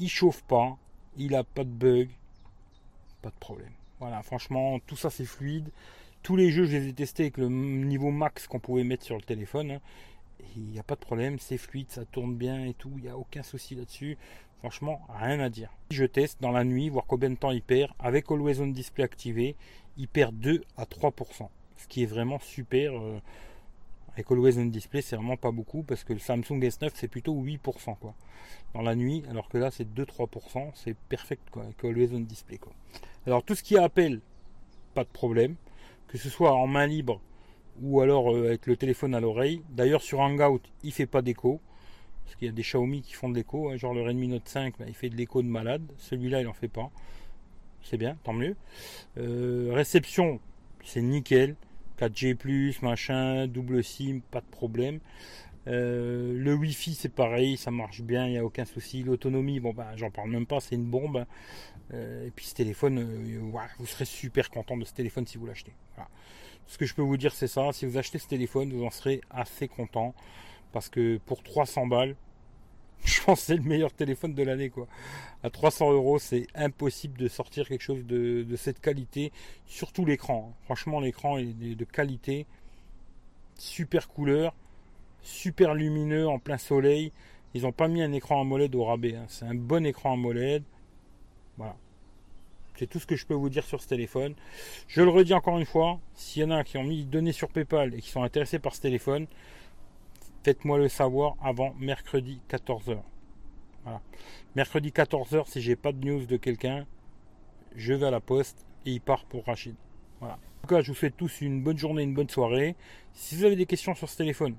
Il 0.00 0.08
chauffe 0.08 0.42
pas, 0.42 0.76
il 1.16 1.34
a 1.34 1.44
pas 1.44 1.64
de 1.64 1.70
bug, 1.70 2.10
pas 3.22 3.30
de 3.30 3.38
problème. 3.38 3.72
Voilà, 4.00 4.22
franchement, 4.22 4.78
tout 4.86 4.96
ça 4.96 5.10
c'est 5.10 5.24
fluide. 5.24 5.70
Tous 6.22 6.36
les 6.36 6.50
jeux, 6.50 6.64
je 6.64 6.76
les 6.76 6.88
ai 6.88 6.92
testés 6.92 7.24
avec 7.24 7.36
le 7.36 7.48
niveau 7.48 8.10
max 8.10 8.46
qu'on 8.46 8.58
pouvait 8.58 8.84
mettre 8.84 9.04
sur 9.04 9.16
le 9.16 9.22
téléphone. 9.22 9.72
Hein. 9.72 9.80
Il 10.56 10.64
n'y 10.64 10.78
a 10.78 10.82
pas 10.82 10.94
de 10.94 11.00
problème, 11.00 11.38
c'est 11.38 11.58
fluide, 11.58 11.90
ça 11.90 12.04
tourne 12.04 12.34
bien 12.34 12.64
et 12.64 12.74
tout, 12.74 12.92
il 12.96 13.04
n'y 13.04 13.08
a 13.08 13.16
aucun 13.16 13.42
souci 13.42 13.74
là-dessus. 13.74 14.18
Franchement, 14.58 15.00
rien 15.20 15.40
à 15.40 15.50
dire. 15.50 15.70
Je 15.90 16.04
teste 16.04 16.40
dans 16.40 16.50
la 16.50 16.64
nuit, 16.64 16.88
voir 16.88 17.04
combien 17.06 17.30
de 17.30 17.34
temps 17.34 17.50
il 17.50 17.62
perd. 17.62 17.92
Avec 17.98 18.30
Always 18.30 18.60
On 18.60 18.66
Display 18.68 19.04
activé, 19.04 19.56
il 19.96 20.08
perd 20.08 20.34
2 20.38 20.62
à 20.76 20.84
3%. 20.84 21.48
Ce 21.76 21.86
qui 21.86 22.02
est 22.02 22.06
vraiment 22.06 22.38
super. 22.38 22.98
Euh, 22.98 23.20
Always 24.30 24.58
On 24.58 24.66
Display, 24.66 25.02
c'est 25.02 25.16
vraiment 25.16 25.36
pas 25.36 25.50
beaucoup 25.50 25.82
parce 25.82 26.04
que 26.04 26.12
le 26.12 26.18
Samsung 26.18 26.60
S9 26.60 26.90
c'est 26.94 27.08
plutôt 27.08 27.34
8% 27.34 27.96
quoi. 27.98 28.14
Dans 28.74 28.82
la 28.82 28.94
nuit, 28.94 29.22
alors 29.30 29.48
que 29.48 29.58
là 29.58 29.70
c'est 29.70 29.92
2-3%, 29.92 30.70
c'est 30.74 30.96
perfect 31.08 31.50
quoi, 31.50 31.64
avec 31.64 31.84
Always 31.84 32.08
Display 32.20 32.58
quoi. 32.58 32.72
Alors 33.26 33.42
tout 33.42 33.54
ce 33.54 33.62
qui 33.62 33.74
est 33.74 33.82
appel, 33.82 34.20
pas 34.94 35.04
de 35.04 35.08
problème. 35.08 35.56
Que 36.08 36.18
ce 36.18 36.30
soit 36.30 36.52
en 36.52 36.68
main 36.68 36.86
libre 36.86 37.20
ou 37.82 38.00
alors 38.00 38.32
euh, 38.32 38.46
avec 38.46 38.66
le 38.66 38.76
téléphone 38.76 39.14
à 39.14 39.20
l'oreille. 39.20 39.62
D'ailleurs 39.70 40.02
sur 40.02 40.20
Hangout, 40.20 40.62
il 40.82 40.92
fait 40.92 41.06
pas 41.06 41.22
d'écho. 41.22 41.60
Parce 42.24 42.36
qu'il 42.36 42.46
y 42.46 42.50
a 42.50 42.54
des 42.54 42.62
Xiaomi 42.62 43.02
qui 43.02 43.12
font 43.12 43.28
de 43.28 43.34
l'écho, 43.34 43.68
hein, 43.68 43.76
genre 43.76 43.92
le 43.92 44.02
Redmi 44.02 44.28
Note 44.28 44.48
5, 44.48 44.74
bah, 44.78 44.86
il 44.88 44.94
fait 44.94 45.10
de 45.10 45.16
l'écho 45.16 45.42
de 45.42 45.48
malade. 45.48 45.82
Celui-là, 45.98 46.40
il 46.40 46.44
n'en 46.44 46.54
fait 46.54 46.68
pas. 46.68 46.90
C'est 47.82 47.98
bien, 47.98 48.16
tant 48.24 48.32
mieux. 48.32 48.56
Euh, 49.18 49.70
réception, 49.72 50.40
c'est 50.84 51.02
nickel. 51.02 51.54
4G, 52.08 52.82
machin, 52.82 53.46
double 53.46 53.82
SIM, 53.82 54.20
pas 54.30 54.40
de 54.40 54.46
problème. 54.46 55.00
Euh, 55.66 56.34
le 56.36 56.54
Wi-Fi, 56.54 56.94
c'est 56.94 57.08
pareil, 57.08 57.56
ça 57.56 57.70
marche 57.70 58.02
bien, 58.02 58.26
il 58.26 58.32
n'y 58.32 58.38
a 58.38 58.44
aucun 58.44 58.64
souci. 58.64 59.02
L'autonomie, 59.02 59.60
bon, 59.60 59.72
ben, 59.72 59.96
j'en 59.96 60.10
parle 60.10 60.30
même 60.30 60.46
pas, 60.46 60.60
c'est 60.60 60.74
une 60.74 60.84
bombe. 60.84 61.24
Euh, 61.92 62.26
et 62.26 62.30
puis 62.30 62.46
ce 62.46 62.54
téléphone, 62.54 63.02
vous 63.78 63.86
serez 63.86 64.04
super 64.04 64.50
content 64.50 64.76
de 64.76 64.84
ce 64.84 64.92
téléphone 64.92 65.26
si 65.26 65.38
vous 65.38 65.46
l'achetez. 65.46 65.72
Ce 66.66 66.78
que 66.78 66.86
je 66.86 66.94
peux 66.94 67.02
vous 67.02 67.16
dire, 67.16 67.34
c'est 67.34 67.46
ça. 67.46 67.72
Si 67.72 67.84
vous 67.84 67.98
achetez 67.98 68.18
ce 68.18 68.26
téléphone, 68.26 68.72
vous 68.72 68.84
en 68.84 68.90
serez 68.90 69.20
assez 69.30 69.68
content. 69.68 70.14
Parce 70.72 70.88
que 70.88 71.18
pour 71.26 71.42
300 71.42 71.86
balles, 71.86 72.16
je 73.04 73.22
pense 73.22 73.40
que 73.40 73.46
c'est 73.46 73.56
le 73.56 73.62
meilleur 73.62 73.92
téléphone 73.92 74.34
de 74.34 74.42
l'année. 74.42 74.70
quoi. 74.70 74.86
À 75.42 75.50
300 75.50 75.92
euros, 75.92 76.18
c'est 76.18 76.46
impossible 76.54 77.18
de 77.18 77.28
sortir 77.28 77.68
quelque 77.68 77.82
chose 77.82 78.04
de, 78.04 78.56
cette 78.56 78.80
qualité. 78.80 79.32
Surtout 79.66 80.04
l'écran. 80.04 80.50
Hein. 80.50 80.54
Franchement, 80.64 81.00
l'écran 81.00 81.38
est 81.38 81.52
de 81.76 81.84
qualité. 81.84 82.46
Super 83.58 84.08
couleur. 84.08 84.54
Super 85.22 85.74
lumineux 85.74 86.28
en 86.28 86.38
plein 86.38 86.58
soleil. 86.58 87.12
Ils 87.54 87.62
n'ont 87.62 87.72
pas 87.72 87.88
mis 87.88 88.02
un 88.02 88.12
écran 88.12 88.40
AMOLED 88.40 88.74
au 88.74 88.84
rabais. 88.84 89.16
Hein. 89.16 89.26
C'est 89.28 89.44
un 89.44 89.54
bon 89.54 89.86
écran 89.86 90.14
AMOLED. 90.14 90.62
Voilà. 91.56 91.76
C'est 92.76 92.88
tout 92.88 92.98
ce 92.98 93.06
que 93.06 93.14
je 93.14 93.24
peux 93.24 93.34
vous 93.34 93.48
dire 93.48 93.64
sur 93.64 93.80
ce 93.80 93.86
téléphone. 93.86 94.34
Je 94.88 95.00
le 95.02 95.08
redis 95.08 95.32
encore 95.32 95.58
une 95.58 95.64
fois, 95.64 96.00
s'il 96.14 96.42
y 96.42 96.44
en 96.44 96.50
a 96.50 96.64
qui 96.64 96.76
ont 96.76 96.82
mis 96.82 97.04
données 97.04 97.32
sur 97.32 97.48
PayPal 97.48 97.94
et 97.94 98.00
qui 98.00 98.10
sont 98.10 98.24
intéressés 98.24 98.58
par 98.58 98.74
ce 98.74 98.80
téléphone, 98.80 99.26
Faites-moi 100.44 100.76
le 100.76 100.88
savoir 100.90 101.36
avant 101.42 101.72
mercredi 101.78 102.38
14h. 102.50 102.98
Mercredi 104.54 104.90
14h, 104.90 105.48
si 105.48 105.62
j'ai 105.62 105.74
pas 105.74 105.90
de 105.90 106.06
news 106.06 106.26
de 106.26 106.36
quelqu'un, 106.36 106.84
je 107.74 107.94
vais 107.94 108.04
à 108.04 108.10
la 108.10 108.20
poste 108.20 108.66
et 108.84 108.92
il 108.92 109.00
part 109.00 109.24
pour 109.24 109.46
Rachid. 109.46 109.74
Voilà. 110.20 110.34
En 110.34 110.60
tout 110.60 110.74
cas, 110.74 110.82
je 110.82 110.92
vous 110.92 110.98
souhaite 110.98 111.16
tous 111.16 111.40
une 111.40 111.62
bonne 111.62 111.78
journée, 111.78 112.02
une 112.02 112.12
bonne 112.12 112.28
soirée. 112.28 112.76
Si 113.14 113.36
vous 113.36 113.44
avez 113.44 113.56
des 113.56 113.64
questions 113.64 113.94
sur 113.94 114.06
ce 114.06 114.18
téléphone, 114.18 114.54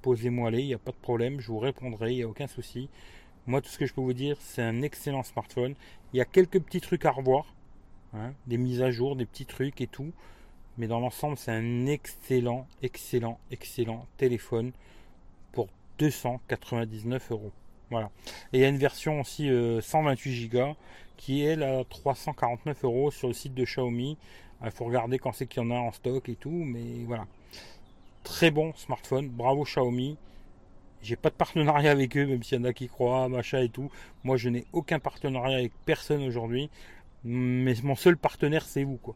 posez-moi 0.00 0.50
les, 0.50 0.62
il 0.62 0.66
n'y 0.68 0.74
a 0.74 0.78
pas 0.78 0.92
de 0.92 0.96
problème, 0.96 1.38
je 1.38 1.48
vous 1.48 1.58
répondrai, 1.58 2.12
il 2.12 2.16
n'y 2.16 2.22
a 2.22 2.28
aucun 2.28 2.46
souci. 2.46 2.88
Moi, 3.46 3.60
tout 3.60 3.68
ce 3.68 3.76
que 3.76 3.84
je 3.84 3.92
peux 3.92 4.00
vous 4.00 4.14
dire, 4.14 4.38
c'est 4.40 4.62
un 4.62 4.80
excellent 4.80 5.22
smartphone. 5.22 5.74
Il 6.14 6.16
y 6.16 6.22
a 6.22 6.24
quelques 6.24 6.60
petits 6.60 6.80
trucs 6.80 7.04
à 7.04 7.10
revoir, 7.10 7.54
hein, 8.14 8.32
des 8.46 8.56
mises 8.56 8.80
à 8.80 8.90
jour, 8.90 9.16
des 9.16 9.26
petits 9.26 9.44
trucs 9.44 9.82
et 9.82 9.86
tout. 9.86 10.14
Mais 10.78 10.86
dans 10.86 11.00
l'ensemble, 11.00 11.36
c'est 11.36 11.52
un 11.52 11.86
excellent, 11.86 12.66
excellent, 12.82 13.38
excellent 13.50 14.06
téléphone 14.16 14.72
pour 15.52 15.68
299 15.98 17.30
euros. 17.30 17.52
Voilà. 17.90 18.10
Et 18.52 18.58
il 18.58 18.60
y 18.60 18.64
a 18.64 18.68
une 18.68 18.78
version 18.78 19.20
aussi 19.20 19.48
128 19.48 20.54
euh, 20.54 20.72
Go 20.72 20.76
qui 21.16 21.44
est 21.44 21.62
à 21.62 21.84
349 21.84 22.84
euros 22.84 23.10
sur 23.10 23.28
le 23.28 23.34
site 23.34 23.54
de 23.54 23.64
Xiaomi. 23.64 24.16
Il 24.64 24.70
faut 24.70 24.84
regarder 24.84 25.18
quand 25.18 25.32
c'est 25.32 25.46
qu'il 25.46 25.62
y 25.62 25.66
en 25.66 25.70
a 25.70 25.78
en 25.78 25.92
stock 25.92 26.28
et 26.28 26.34
tout, 26.34 26.50
mais 26.50 27.04
voilà. 27.06 27.26
Très 28.24 28.50
bon 28.50 28.72
smartphone, 28.74 29.28
bravo 29.28 29.64
Xiaomi. 29.64 30.16
J'ai 31.02 31.16
pas 31.16 31.28
de 31.28 31.34
partenariat 31.34 31.90
avec 31.90 32.16
eux, 32.16 32.26
même 32.26 32.42
s'il 32.42 32.58
y 32.58 32.60
en 32.60 32.64
a 32.64 32.72
qui 32.72 32.88
croient, 32.88 33.28
machin 33.28 33.60
et 33.60 33.68
tout. 33.68 33.90
Moi, 34.24 34.38
je 34.38 34.48
n'ai 34.48 34.64
aucun 34.72 34.98
partenariat 34.98 35.58
avec 35.58 35.72
personne 35.84 36.22
aujourd'hui. 36.22 36.70
Mais 37.24 37.74
mon 37.82 37.96
seul 37.96 38.16
partenaire, 38.16 38.64
c'est 38.64 38.84
vous, 38.84 38.96
quoi. 38.96 39.14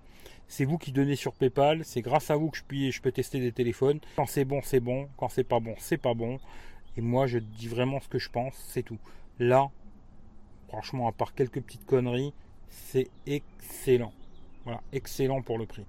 C'est 0.49 0.65
vous 0.65 0.79
qui 0.79 0.93
donnez 0.93 1.17
sur 1.17 1.35
PayPal. 1.35 1.85
C'est 1.85 2.01
grâce 2.01 2.31
à 2.31 2.37
vous 2.37 2.51
que 2.51 2.57
je, 2.57 2.63
puis, 2.67 2.91
je 2.91 3.03
peux 3.03 3.13
tester 3.13 3.39
des 3.39 3.53
téléphones. 3.53 4.01
Quand 4.17 4.27
c'est 4.27 4.45
bon, 4.47 4.61
c'est 4.63 4.81
bon. 4.81 5.09
Quand 5.19 5.29
c'est 5.29 5.45
pas 5.45 5.61
bon, 5.61 5.75
c'est 5.79 5.99
pas 5.99 6.15
bon. 6.15 6.39
Et 6.97 7.01
moi, 7.03 7.27
je 7.27 7.39
dis 7.39 7.69
vraiment 7.69 8.01
ce 8.01 8.09
que 8.09 8.19
je 8.19 8.31
pense. 8.31 8.55
C'est 8.69 8.83
tout. 8.83 8.99
Là, 9.39 9.71
franchement, 10.69 11.07
à 11.07 11.13
part 11.13 11.35
quelques 11.35 11.61
petites 11.61 11.85
conneries, 11.85 12.33
c'est 12.69 13.09
excellent. 13.27 14.13
Voilà, 14.65 14.81
excellent 14.93 15.43
pour 15.43 15.59
le 15.59 15.67
prix. 15.67 15.85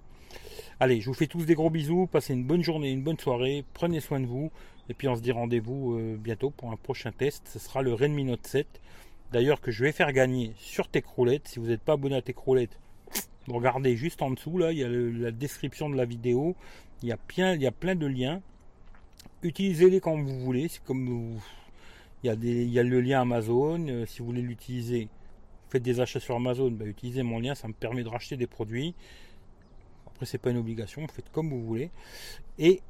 Allez, 0.81 1.01
je 1.01 1.07
vous 1.07 1.13
fais 1.13 1.27
tous 1.27 1.45
des 1.45 1.55
gros 1.55 1.69
bisous. 1.69 2.07
Passez 2.07 2.33
une 2.33 2.43
bonne 2.43 2.63
journée, 2.63 2.91
une 2.91 3.03
bonne 3.03 3.17
soirée. 3.17 3.65
Prenez 3.73 4.01
soin 4.01 4.19
de 4.19 4.25
vous. 4.25 4.51
Et 4.89 4.93
puis 4.93 5.07
on 5.07 5.15
se 5.15 5.21
dit 5.21 5.31
rendez-vous 5.31 5.93
euh, 5.93 6.17
bientôt 6.17 6.49
pour 6.49 6.71
un 6.71 6.75
prochain 6.75 7.11
test. 7.11 7.47
Ce 7.47 7.59
sera 7.59 7.81
le 7.81 7.93
Redmi 7.93 8.25
Note 8.25 8.45
7. 8.45 8.67
D'ailleurs 9.31 9.61
que 9.61 9.71
je 9.71 9.83
vais 9.83 9.91
faire 9.91 10.11
gagner 10.11 10.53
sur 10.57 10.87
Techroulette. 10.87 11.47
Si 11.47 11.59
vous 11.59 11.67
n'êtes 11.67 11.81
pas 11.81 11.93
abonné 11.93 12.15
à 12.15 12.21
Techroulette, 12.21 12.77
regardez 13.47 13.95
juste 13.95 14.21
en 14.21 14.31
dessous, 14.31 14.57
là, 14.57 14.71
il 14.71 14.79
y 14.79 14.83
a 14.83 14.89
la 14.89 15.31
description 15.31 15.89
de 15.89 15.95
la 15.95 16.05
vidéo. 16.05 16.55
Il 17.01 17.09
y 17.09 17.11
a 17.11 17.17
plein, 17.17 17.53
il 17.53 17.61
y 17.61 17.67
a 17.67 17.71
plein 17.71 17.95
de 17.95 18.07
liens. 18.07 18.41
Utilisez-les 19.43 20.01
quand 20.01 20.17
vous 20.17 20.39
voulez. 20.39 20.67
C'est 20.67 20.83
comme 20.83 21.07
vous, 21.07 21.41
il 22.23 22.27
y, 22.27 22.29
a 22.29 22.35
des, 22.35 22.63
il 22.63 22.71
y 22.71 22.79
a 22.79 22.83
le 22.83 22.99
lien 22.99 23.21
Amazon. 23.21 23.87
Euh, 23.87 24.05
si 24.05 24.19
vous 24.19 24.25
voulez 24.25 24.41
l'utiliser, 24.41 25.07
faites 25.69 25.83
des 25.83 26.01
achats 26.01 26.19
sur 26.19 26.35
Amazon, 26.35 26.71
bah, 26.71 26.85
utilisez 26.85 27.23
mon 27.23 27.39
lien, 27.39 27.55
ça 27.55 27.67
me 27.67 27.73
permet 27.73 28.03
de 28.03 28.09
racheter 28.09 28.35
des 28.35 28.47
produits. 28.47 28.93
Après, 30.07 30.25
c'est 30.25 30.37
pas 30.37 30.49
une 30.49 30.57
obligation, 30.57 31.07
faites 31.07 31.31
comme 31.31 31.49
vous 31.49 31.63
voulez. 31.63 31.91
Et 32.57 32.81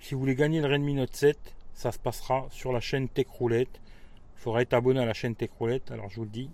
si 0.00 0.14
vous 0.14 0.20
voulez 0.20 0.34
gagner 0.34 0.60
le 0.60 0.66
Redmi 0.66 0.94
Note 0.94 1.14
7, 1.14 1.38
ça 1.72 1.92
se 1.92 1.98
passera 1.98 2.46
sur 2.50 2.72
la 2.72 2.80
chaîne 2.80 3.08
Tech 3.08 3.26
Roulette. 3.28 3.80
Il 4.40 4.44
faudra 4.44 4.62
être 4.62 4.72
abonné 4.72 5.00
à 5.00 5.04
la 5.04 5.12
chaîne 5.12 5.36
Tech 5.36 5.50
Roulette. 5.58 5.90
Alors 5.90 6.08
je 6.08 6.16
vous 6.16 6.24
le 6.24 6.30
dis, 6.30 6.48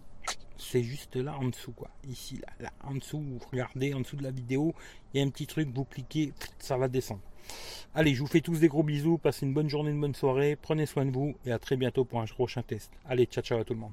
c'est 0.57 0.83
juste 0.83 1.15
là 1.15 1.37
en 1.39 1.45
dessous, 1.45 1.71
quoi. 1.71 1.89
Ici, 2.09 2.37
là, 2.39 2.49
là, 2.59 2.73
en 2.83 2.97
dessous, 2.97 3.21
vous 3.21 3.39
regardez 3.49 3.95
en 3.95 4.01
dessous 4.01 4.17
de 4.17 4.25
la 4.25 4.33
vidéo, 4.33 4.75
il 5.15 5.19
y 5.19 5.23
a 5.23 5.25
un 5.25 5.31
petit 5.31 5.47
truc, 5.47 5.69
vous 5.73 5.85
cliquez, 5.85 6.33
ça 6.59 6.77
va 6.77 6.89
descendre. 6.89 7.21
Allez, 7.95 8.17
je 8.17 8.23
vous 8.23 8.27
fais 8.27 8.41
tous 8.41 8.59
des 8.59 8.67
gros 8.67 8.83
bisous, 8.83 9.19
passez 9.19 9.47
une 9.47 9.55
bonne 9.55 9.69
journée, 9.69 9.93
une 9.93 10.01
bonne 10.01 10.17
soirée, 10.17 10.57
prenez 10.57 10.85
soin 10.85 11.07
de 11.07 11.13
vous 11.13 11.37
et 11.45 11.53
à 11.53 11.61
très 11.61 11.77
bientôt 11.77 12.05
pour 12.05 12.21
un 12.21 12.25
prochain 12.25 12.63
test. 12.63 12.91
Allez, 13.05 13.27
ciao 13.27 13.45
ciao 13.45 13.61
à 13.61 13.65
tout 13.65 13.75
le 13.75 13.79
monde. 13.79 13.93